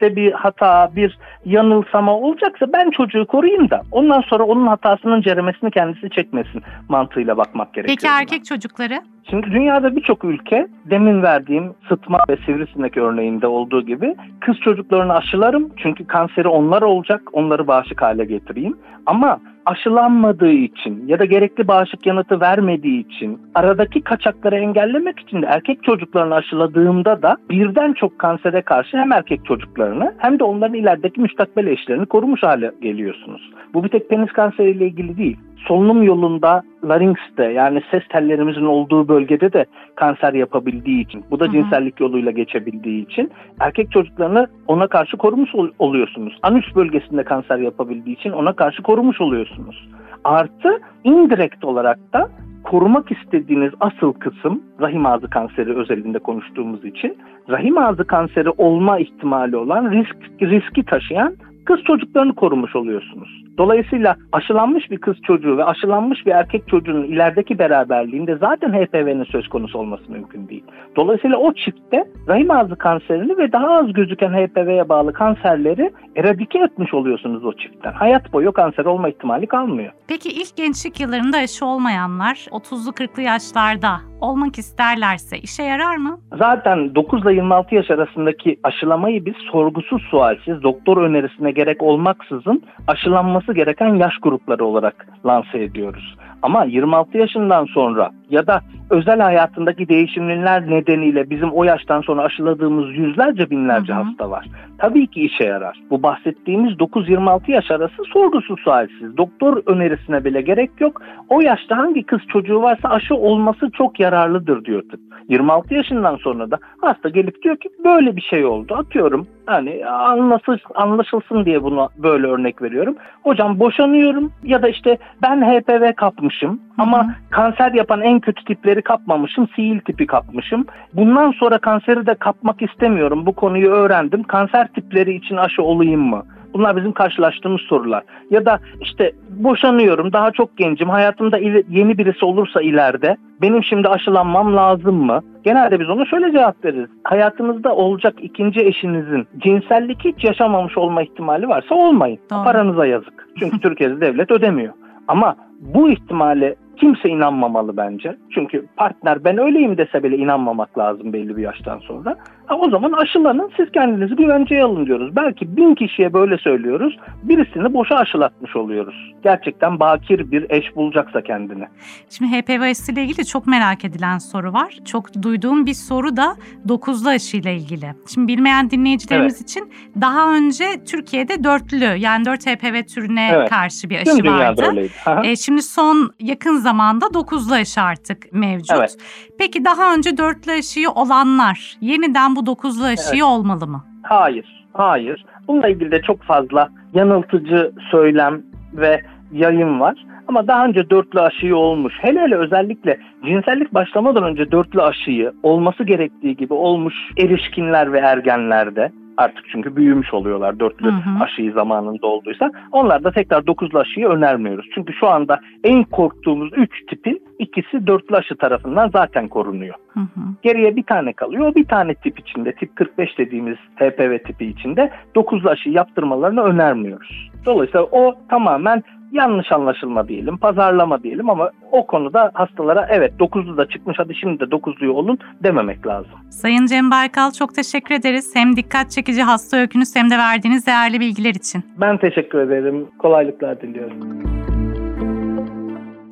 gençlikte 0.00 0.16
bir 0.16 0.32
hata, 0.32 0.90
bir 0.96 1.18
yanılsama 1.44 2.14
olacaksa 2.16 2.66
ben 2.72 2.90
çocuğu 2.90 3.26
koruyayım 3.26 3.70
da 3.70 3.82
ondan 3.90 4.20
sonra 4.20 4.44
onun 4.44 4.66
hatasının 4.66 5.22
ceremesini 5.22 5.70
kendisi 5.70 6.10
çekmesin 6.10 6.62
mantığıyla 6.88 7.36
bakmak 7.36 7.74
gerekiyor. 7.74 7.98
Peki 8.00 8.06
erkek 8.06 8.44
çocukları? 8.44 9.00
Şimdi 9.30 9.46
dünyada 9.46 9.96
birçok 9.96 10.24
ülke 10.24 10.68
demin 10.90 11.22
verdiğim 11.22 11.74
sıtma 11.88 12.18
ve 12.28 12.36
sivrisinek 12.36 12.96
örneğinde 12.96 13.46
olduğu 13.46 13.86
gibi 13.86 14.16
kız 14.40 14.56
çocuklarını 14.64 15.14
aşılarım 15.14 15.72
çünkü 15.76 16.06
kanseri 16.06 16.48
onlar 16.48 16.82
olacak 16.82 17.22
onları 17.32 17.66
bağışık 17.66 18.02
hale 18.02 18.24
getireyim. 18.24 18.78
Ama 19.06 19.40
aşılanmadığı 19.66 20.52
için 20.52 21.06
ya 21.06 21.18
da 21.18 21.24
gerekli 21.24 21.68
bağışık 21.68 22.06
yanıtı 22.06 22.40
vermediği 22.40 23.06
için 23.06 23.40
aradaki 23.54 24.00
kaçakları 24.00 24.56
engellemek 24.56 25.20
için 25.20 25.42
de 25.42 25.46
erkek 25.46 25.82
çocuklarını 25.82 26.34
aşıladığımda 26.34 27.22
da 27.22 27.36
birden 27.50 27.92
çok 27.92 28.18
kansere 28.18 28.62
karşı 28.62 28.96
hem 28.96 29.12
erkek 29.12 29.44
çocuklarını 29.86 30.14
hem 30.18 30.38
de 30.38 30.44
onların 30.44 30.74
ilerideki 30.74 31.20
müstakbel 31.20 31.66
eşlerini 31.66 32.06
korumuş 32.06 32.42
hale 32.42 32.72
geliyorsunuz. 32.82 33.50
Bu 33.74 33.84
bir 33.84 33.88
tek 33.88 34.08
penis 34.08 34.32
kanseriyle 34.32 34.86
ilgili 34.86 35.16
değil 35.16 35.36
solunum 35.68 36.02
yolunda 36.02 36.62
laringste 36.84 37.44
yani 37.44 37.82
ses 37.90 38.02
tellerimizin 38.08 38.64
olduğu 38.64 39.08
bölgede 39.08 39.52
de 39.52 39.66
kanser 39.94 40.34
yapabildiği 40.34 41.04
için 41.04 41.24
bu 41.30 41.40
da 41.40 41.50
cinsellik 41.52 42.00
yoluyla 42.00 42.30
geçebildiği 42.30 43.06
için 43.06 43.30
erkek 43.60 43.90
çocuklarını 43.90 44.46
ona 44.66 44.86
karşı 44.86 45.16
korumuş 45.16 45.54
ol- 45.54 45.70
oluyorsunuz. 45.78 46.38
Anüs 46.42 46.74
bölgesinde 46.74 47.24
kanser 47.24 47.58
yapabildiği 47.58 48.16
için 48.16 48.30
ona 48.30 48.52
karşı 48.52 48.82
korumuş 48.82 49.20
oluyorsunuz. 49.20 49.88
Artı 50.24 50.80
indirekt 51.04 51.64
olarak 51.64 51.98
da 52.12 52.28
korumak 52.66 53.12
istediğiniz 53.12 53.72
asıl 53.80 54.12
kısım 54.12 54.62
rahim 54.80 55.06
ağzı 55.06 55.30
kanseri 55.30 55.76
özelinde 55.76 56.18
konuştuğumuz 56.18 56.84
için 56.84 57.18
rahim 57.48 57.78
ağzı 57.78 58.06
kanseri 58.06 58.50
olma 58.50 58.98
ihtimali 58.98 59.56
olan 59.56 59.90
risk 59.90 60.16
riski 60.40 60.84
taşıyan 60.84 61.36
kız 61.66 61.82
çocuklarını 61.84 62.34
korumuş 62.34 62.76
oluyorsunuz. 62.76 63.44
Dolayısıyla 63.58 64.16
aşılanmış 64.32 64.90
bir 64.90 64.98
kız 64.98 65.16
çocuğu 65.22 65.56
ve 65.56 65.64
aşılanmış 65.64 66.26
bir 66.26 66.32
erkek 66.32 66.68
çocuğunun 66.68 67.04
ilerideki 67.04 67.58
beraberliğinde 67.58 68.36
zaten 68.36 68.72
HPV'nin 68.72 69.24
söz 69.24 69.48
konusu 69.48 69.78
olması 69.78 70.12
mümkün 70.12 70.48
değil. 70.48 70.64
Dolayısıyla 70.96 71.36
o 71.36 71.52
çiftte 71.52 72.04
rahim 72.28 72.50
ağzı 72.50 72.76
kanserini 72.76 73.38
ve 73.38 73.52
daha 73.52 73.78
az 73.78 73.92
gözüken 73.92 74.32
HPV'ye 74.32 74.88
bağlı 74.88 75.12
kanserleri 75.12 75.90
eradike 76.16 76.58
etmiş 76.58 76.94
oluyorsunuz 76.94 77.44
o 77.44 77.52
çiftten. 77.52 77.92
Hayat 77.92 78.32
boyu 78.32 78.52
kanser 78.52 78.84
olma 78.84 79.08
ihtimali 79.08 79.46
kalmıyor. 79.46 79.92
Peki 80.08 80.28
ilk 80.28 80.56
gençlik 80.56 81.00
yıllarında 81.00 81.36
aşı 81.38 81.66
olmayanlar 81.66 82.34
30'lu 82.50 82.90
40'lı 82.90 83.22
yaşlarda 83.22 84.00
olmak 84.20 84.58
isterlerse 84.58 85.38
işe 85.38 85.62
yarar 85.62 85.96
mı? 85.96 86.18
Zaten 86.38 86.94
9 86.94 87.22
ile 87.22 87.32
26 87.34 87.74
yaş 87.74 87.90
arasındaki 87.90 88.60
aşılamayı 88.62 89.26
biz 89.26 89.34
sorgusuz 89.52 90.02
sualsiz 90.02 90.62
doktor 90.62 90.96
önerisine 90.96 91.50
gerek 91.56 91.82
olmaksızın 91.82 92.62
aşılanması 92.86 93.52
gereken 93.52 93.94
yaş 93.94 94.18
grupları 94.22 94.64
olarak 94.64 95.06
lanse 95.26 95.62
ediyoruz. 95.62 96.14
Ama 96.42 96.64
26 96.64 97.18
yaşından 97.18 97.64
sonra 97.64 98.10
ya 98.30 98.46
da 98.46 98.60
özel 98.90 99.20
hayatındaki 99.20 99.88
değişimler 99.88 100.70
nedeniyle 100.70 101.30
bizim 101.30 101.50
o 101.50 101.64
yaştan 101.64 102.00
sonra 102.00 102.22
aşıladığımız 102.22 102.96
yüzlerce 102.96 103.50
binlerce 103.50 103.92
Hı 103.92 103.98
hı. 103.98 104.02
hasta 104.02 104.30
var. 104.30 104.46
Tabii 104.78 105.06
ki 105.06 105.20
işe 105.20 105.44
yarar. 105.44 105.80
Bu 105.90 106.02
bahsettiğimiz 106.02 106.72
9-26 106.72 107.50
yaş 107.50 107.70
arası 107.70 108.02
sorgusuz 108.12 108.60
sualsiz. 108.60 109.16
Doktor 109.16 109.62
önerisine 109.66 110.24
bile 110.24 110.40
gerek 110.40 110.70
yok. 110.80 111.02
O 111.28 111.40
yaşta 111.40 111.76
hangi 111.76 112.02
kız 112.02 112.20
çocuğu 112.32 112.62
varsa 112.62 112.88
aşı 112.88 113.14
olması 113.14 113.70
çok 113.70 114.00
yararlıdır 114.00 114.64
diyor 114.64 114.82
tıp. 114.90 115.00
26 115.28 115.74
yaşından 115.74 116.16
sonra 116.16 116.50
da 116.50 116.58
hasta 116.80 117.08
gelip 117.08 117.42
diyor 117.42 117.56
ki 117.56 117.68
böyle 117.84 118.16
bir 118.16 118.22
şey 118.22 118.44
oldu. 118.44 118.74
Atıyorum 118.74 119.26
hani 119.46 119.86
anlaşıl, 119.86 120.58
anlaşılsın 120.74 121.44
diye 121.44 121.62
bunu 121.62 121.88
böyle 121.96 122.26
örnek 122.26 122.62
veriyorum. 122.62 122.96
Hocam 123.22 123.58
boşanıyorum 123.60 124.32
ya 124.44 124.62
da 124.62 124.68
işte 124.68 124.98
ben 125.22 125.42
HPV 125.42 125.92
kapmışım 125.92 126.60
ama 126.78 127.04
Hı 127.04 127.08
hı. 127.08 127.12
kanser 127.30 127.72
yapan 127.72 128.02
en 128.02 128.20
kötü 128.20 128.44
tipleri 128.44 128.82
kapmamışım. 128.82 129.48
Sihil 129.56 129.80
tipi 129.80 130.06
kapmışım. 130.06 130.66
Bundan 130.92 131.32
sonra 131.32 131.58
kanseri 131.58 132.06
de 132.06 132.14
kapmak 132.14 132.62
istemiyorum. 132.62 133.26
Bu 133.26 133.32
konuyu 133.32 133.70
öğrendim. 133.70 134.22
Kanser 134.22 134.68
tipleri 134.68 135.14
için 135.14 135.36
aşı 135.36 135.62
olayım 135.62 136.00
mı? 136.00 136.22
Bunlar 136.58 136.76
bizim 136.76 136.92
karşılaştığımız 136.92 137.60
sorular. 137.60 138.02
Ya 138.30 138.46
da 138.46 138.58
işte 138.80 139.12
boşanıyorum, 139.30 140.12
daha 140.12 140.30
çok 140.30 140.56
gencim, 140.56 140.88
hayatımda 140.88 141.38
yeni 141.68 141.98
birisi 141.98 142.24
olursa 142.24 142.62
ileride 142.62 143.16
benim 143.42 143.64
şimdi 143.64 143.88
aşılanmam 143.88 144.56
lazım 144.56 144.94
mı? 144.94 145.20
Genelde 145.44 145.80
biz 145.80 145.90
ona 145.90 146.06
şöyle 146.06 146.32
cevap 146.32 146.64
veririz. 146.64 146.88
Hayatınızda 147.04 147.74
olacak 147.76 148.14
ikinci 148.22 148.60
eşinizin 148.60 149.26
cinsellik 149.38 150.04
hiç 150.04 150.24
yaşamamış 150.24 150.78
olma 150.78 151.02
ihtimali 151.02 151.48
varsa 151.48 151.74
olmayın. 151.74 152.18
Doğru. 152.30 152.44
Paranıza 152.44 152.86
yazık. 152.86 153.28
Çünkü 153.38 153.60
Türkiye'de 153.60 154.00
devlet 154.00 154.30
ödemiyor. 154.30 154.72
Ama 155.08 155.36
bu 155.60 155.90
ihtimali 155.90 156.56
kimse 156.76 157.08
inanmamalı 157.08 157.76
bence. 157.76 158.16
Çünkü 158.34 158.66
partner 158.76 159.24
ben 159.24 159.38
öyleyim 159.38 159.78
dese 159.78 160.02
bile 160.02 160.16
inanmamak 160.16 160.78
lazım 160.78 161.12
belli 161.12 161.36
bir 161.36 161.42
yaştan 161.42 161.78
sonra. 161.78 162.16
Ha, 162.46 162.56
o 162.56 162.70
zaman 162.70 162.92
aşılanın 162.92 163.50
siz 163.56 163.72
kendinizi 163.72 164.16
güvenceye 164.16 164.64
alın 164.64 164.86
diyoruz. 164.86 165.16
Belki 165.16 165.56
bin 165.56 165.74
kişiye 165.74 166.12
böyle 166.12 166.38
söylüyoruz. 166.38 166.98
Birisini 167.22 167.74
boşa 167.74 167.94
aşılatmış 167.96 168.56
oluyoruz. 168.56 169.14
Gerçekten 169.22 169.80
bakir 169.80 170.30
bir 170.30 170.46
eş 170.50 170.76
bulacaksa 170.76 171.22
kendine. 171.22 171.68
Şimdi 172.10 172.30
HPV 172.30 172.60
aşısı 172.62 172.92
ile 172.92 173.02
ilgili 173.02 173.26
çok 173.26 173.46
merak 173.46 173.84
edilen 173.84 174.18
soru 174.18 174.52
var. 174.52 174.78
Çok 174.84 175.22
duyduğum 175.22 175.66
bir 175.66 175.74
soru 175.74 176.16
da 176.16 176.36
dokuzlu 176.68 177.08
aşı 177.08 177.36
ile 177.36 177.54
ilgili. 177.54 177.86
Şimdi 178.14 178.28
bilmeyen 178.28 178.70
dinleyicilerimiz 178.70 179.36
Evet. 179.36 179.50
için 179.50 179.72
daha 180.00 180.34
önce 180.36 180.64
Türkiye'de 180.90 181.44
dörtlü 181.44 181.84
yani 181.98 182.24
dört 182.24 182.46
HPV 182.46 182.82
türüne 182.94 183.30
Evet. 183.34 183.50
karşı 183.50 183.90
bir 183.90 184.04
Tüm 184.04 184.14
aşı 184.14 184.24
dünyada 184.24 184.66
vardı. 184.66 184.88
E, 185.24 185.36
şimdi 185.36 185.62
son 185.62 186.10
yakın 186.20 186.56
zamanda 186.68 187.14
dokuzlu 187.14 187.54
aşı 187.54 187.80
artık 187.80 188.32
mevcut. 188.32 188.76
Evet. 188.78 188.96
Peki 189.38 189.64
daha 189.64 189.94
önce 189.94 190.16
dörtlü 190.16 190.52
aşıyı 190.52 190.90
olanlar 190.90 191.76
yeniden 191.80 192.36
bu 192.36 192.46
dokuzlu 192.46 192.84
aşıyı 192.84 193.24
olmalı 193.26 193.66
mı? 193.66 193.84
Hayır, 194.02 194.66
hayır. 194.72 195.24
Bununla 195.48 195.68
ilgili 195.68 195.90
de 195.90 196.02
çok 196.02 196.22
fazla 196.22 196.68
yanıltıcı 196.94 197.72
söylem 197.90 198.42
ve 198.72 199.02
yayın 199.32 199.80
var. 199.80 200.06
Ama 200.28 200.46
daha 200.46 200.64
önce 200.66 200.90
dörtlü 200.90 201.20
aşıyı 201.20 201.56
olmuş. 201.56 201.94
Hele 202.00 202.20
hele 202.20 202.36
özellikle 202.36 202.98
cinsellik 203.24 203.74
başlamadan 203.74 204.24
önce 204.24 204.50
dörtlü 204.50 204.82
aşıyı 204.82 205.32
olması 205.42 205.84
gerektiği 205.84 206.36
gibi 206.36 206.54
olmuş 206.54 206.94
erişkinler 207.18 207.92
ve 207.92 207.98
ergenlerde 207.98 208.92
artık 209.16 209.44
çünkü 209.52 209.76
büyümüş 209.76 210.14
oluyorlar 210.14 210.60
dörtlü 210.60 210.86
Hı 210.86 210.90
hı. 210.90 211.24
aşıyı 211.24 211.52
zamanında 211.52 212.06
olduysa. 212.06 212.50
Onlar 212.72 213.04
da 213.04 213.10
tekrar 213.10 213.46
dokuzlu 213.46 213.78
aşıyı 213.78 214.06
önermiyoruz. 214.06 214.66
Çünkü 214.74 214.92
şu 214.92 215.08
anda 215.08 215.40
en 215.64 215.84
korktuğumuz 215.84 216.50
üç 216.56 216.86
tipin 216.86 217.22
ikisi 217.38 217.86
dörtlü 217.86 218.16
aşı 218.16 218.36
tarafından 218.36 218.88
zaten 218.88 219.28
korunuyor. 219.28 219.74
Hı 219.88 220.00
hı. 220.00 220.20
Geriye 220.42 220.76
bir 220.76 220.82
tane 220.82 221.12
kalıyor. 221.12 221.54
Bir 221.54 221.64
tane 221.64 221.94
tip 221.94 222.18
içinde, 222.18 222.52
tip 222.52 222.76
45 222.76 223.18
dediğimiz 223.18 223.56
HPV 223.76 224.18
tipi 224.18 224.46
içinde 224.46 224.90
9'lu 225.14 225.50
aşı 225.50 225.70
yaptırmalarını 225.70 226.42
önermiyoruz. 226.42 227.30
Dolayısıyla 227.46 227.82
o 227.82 228.14
tamamen 228.28 228.82
yanlış 229.12 229.52
anlaşılma 229.52 230.08
diyelim, 230.08 230.36
pazarlama 230.38 231.02
diyelim 231.02 231.30
ama 231.30 231.50
o 231.72 231.86
konuda 231.86 232.30
hastalara 232.34 232.86
evet 232.90 233.12
9'lu 233.20 233.56
da 233.56 233.68
çıkmış 233.68 233.98
hadi 233.98 234.14
şimdi 234.14 234.40
de 234.40 234.44
9'luyu 234.44 234.90
olun 234.90 235.18
dememek 235.42 235.86
lazım. 235.86 236.12
Sayın 236.30 236.66
Cem 236.66 236.90
Baykal 236.90 237.30
çok 237.30 237.54
teşekkür 237.54 237.94
ederiz. 237.94 238.30
Hem 238.34 238.56
dikkat 238.56 238.90
çekici 238.90 239.22
hasta 239.22 239.56
öykünüz 239.56 239.96
hem 239.96 240.10
de 240.10 240.18
verdiğiniz 240.18 240.66
değerli 240.66 241.00
bilgiler 241.00 241.34
için. 241.34 241.64
Ben 241.80 241.96
teşekkür 241.98 242.38
ederim. 242.38 242.86
Kolaylıklar 242.98 243.60
diliyorum. 243.60 244.26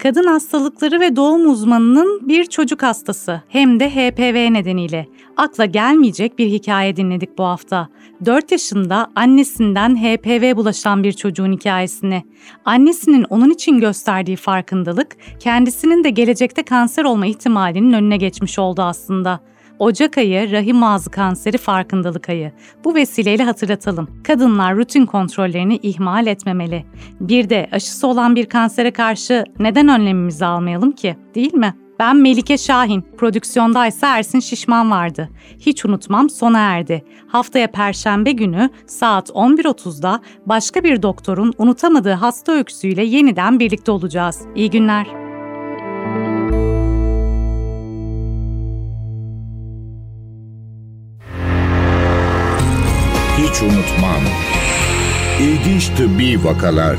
Kadın 0.05 0.27
hastalıkları 0.27 1.01
ve 1.01 1.17
doğum 1.17 1.51
uzmanının 1.51 2.29
bir 2.29 2.45
çocuk 2.45 2.83
hastası 2.83 3.43
hem 3.49 3.81
de 3.81 3.91
HPV 3.91 4.53
nedeniyle. 4.53 5.07
Akla 5.37 5.65
gelmeyecek 5.65 6.39
bir 6.39 6.47
hikaye 6.47 6.97
dinledik 6.97 7.39
bu 7.39 7.45
hafta. 7.45 7.89
4 8.25 8.53
yaşında 8.53 9.11
annesinden 9.17 9.97
HPV 9.97 10.57
bulaşan 10.57 11.05
bir 11.05 11.13
çocuğun 11.13 11.53
hikayesini. 11.53 12.23
Annesinin 12.65 13.25
onun 13.25 13.51
için 13.51 13.81
gösterdiği 13.81 14.37
farkındalık 14.37 15.17
kendisinin 15.41 16.05
de 16.05 16.11
gelecekte 16.11 16.63
kanser 16.63 17.05
olma 17.05 17.27
ihtimalinin 17.27 17.93
önüne 17.93 18.17
geçmiş 18.17 18.59
oldu 18.59 18.83
aslında. 18.83 19.41
Ocak 19.79 20.19
ayı 20.19 20.53
rahim 20.53 20.83
ağzı 20.83 21.11
kanseri 21.11 21.59
farkındalık 21.59 22.29
ayı. 22.29 22.53
Bu 22.85 22.95
vesileyle 22.95 23.45
hatırlatalım. 23.45 24.09
Kadınlar 24.25 24.77
rutin 24.77 25.07
kontrollerini 25.07 25.77
ihmal 25.77 26.27
etmemeli. 26.27 26.85
Bir 27.21 27.51
de 27.51 27.69
aşısı 27.73 28.07
olan 28.07 28.37
bir 28.37 28.47
kansere 28.47 28.91
karşı 28.91 29.45
neden 29.59 29.89
önlemimizi 29.89 30.45
almayalım 30.47 30.93
ki? 30.93 31.17
Değil 31.35 31.55
mi? 31.55 31.75
Ben 31.99 32.17
Melike 32.17 32.59
Şahin, 32.59 33.05
prodüksiyondaysa 33.19 34.19
Ersin 34.19 34.41
Şişman 34.41 34.91
vardı. 34.91 35.29
Hiç 35.61 35.85
unutmam 35.85 36.31
sona 36.31 36.59
erdi. 36.59 37.05
Haftaya 37.29 37.71
Perşembe 37.71 38.33
günü 38.33 38.71
saat 38.87 39.31
11.30'da 39.31 40.21
başka 40.47 40.85
bir 40.85 41.03
doktorun 41.03 41.53
unutamadığı 41.59 42.13
hasta 42.13 42.53
öyküsüyle 42.53 43.05
yeniden 43.05 43.61
birlikte 43.61 43.91
olacağız. 43.93 44.41
İyi 44.55 44.71
günler. 44.71 45.07
Hiç 53.39 53.63
unutmam. 53.63 54.23
İlginç 55.41 55.89
tıbbi 55.89 56.45
vakalar 56.45 56.97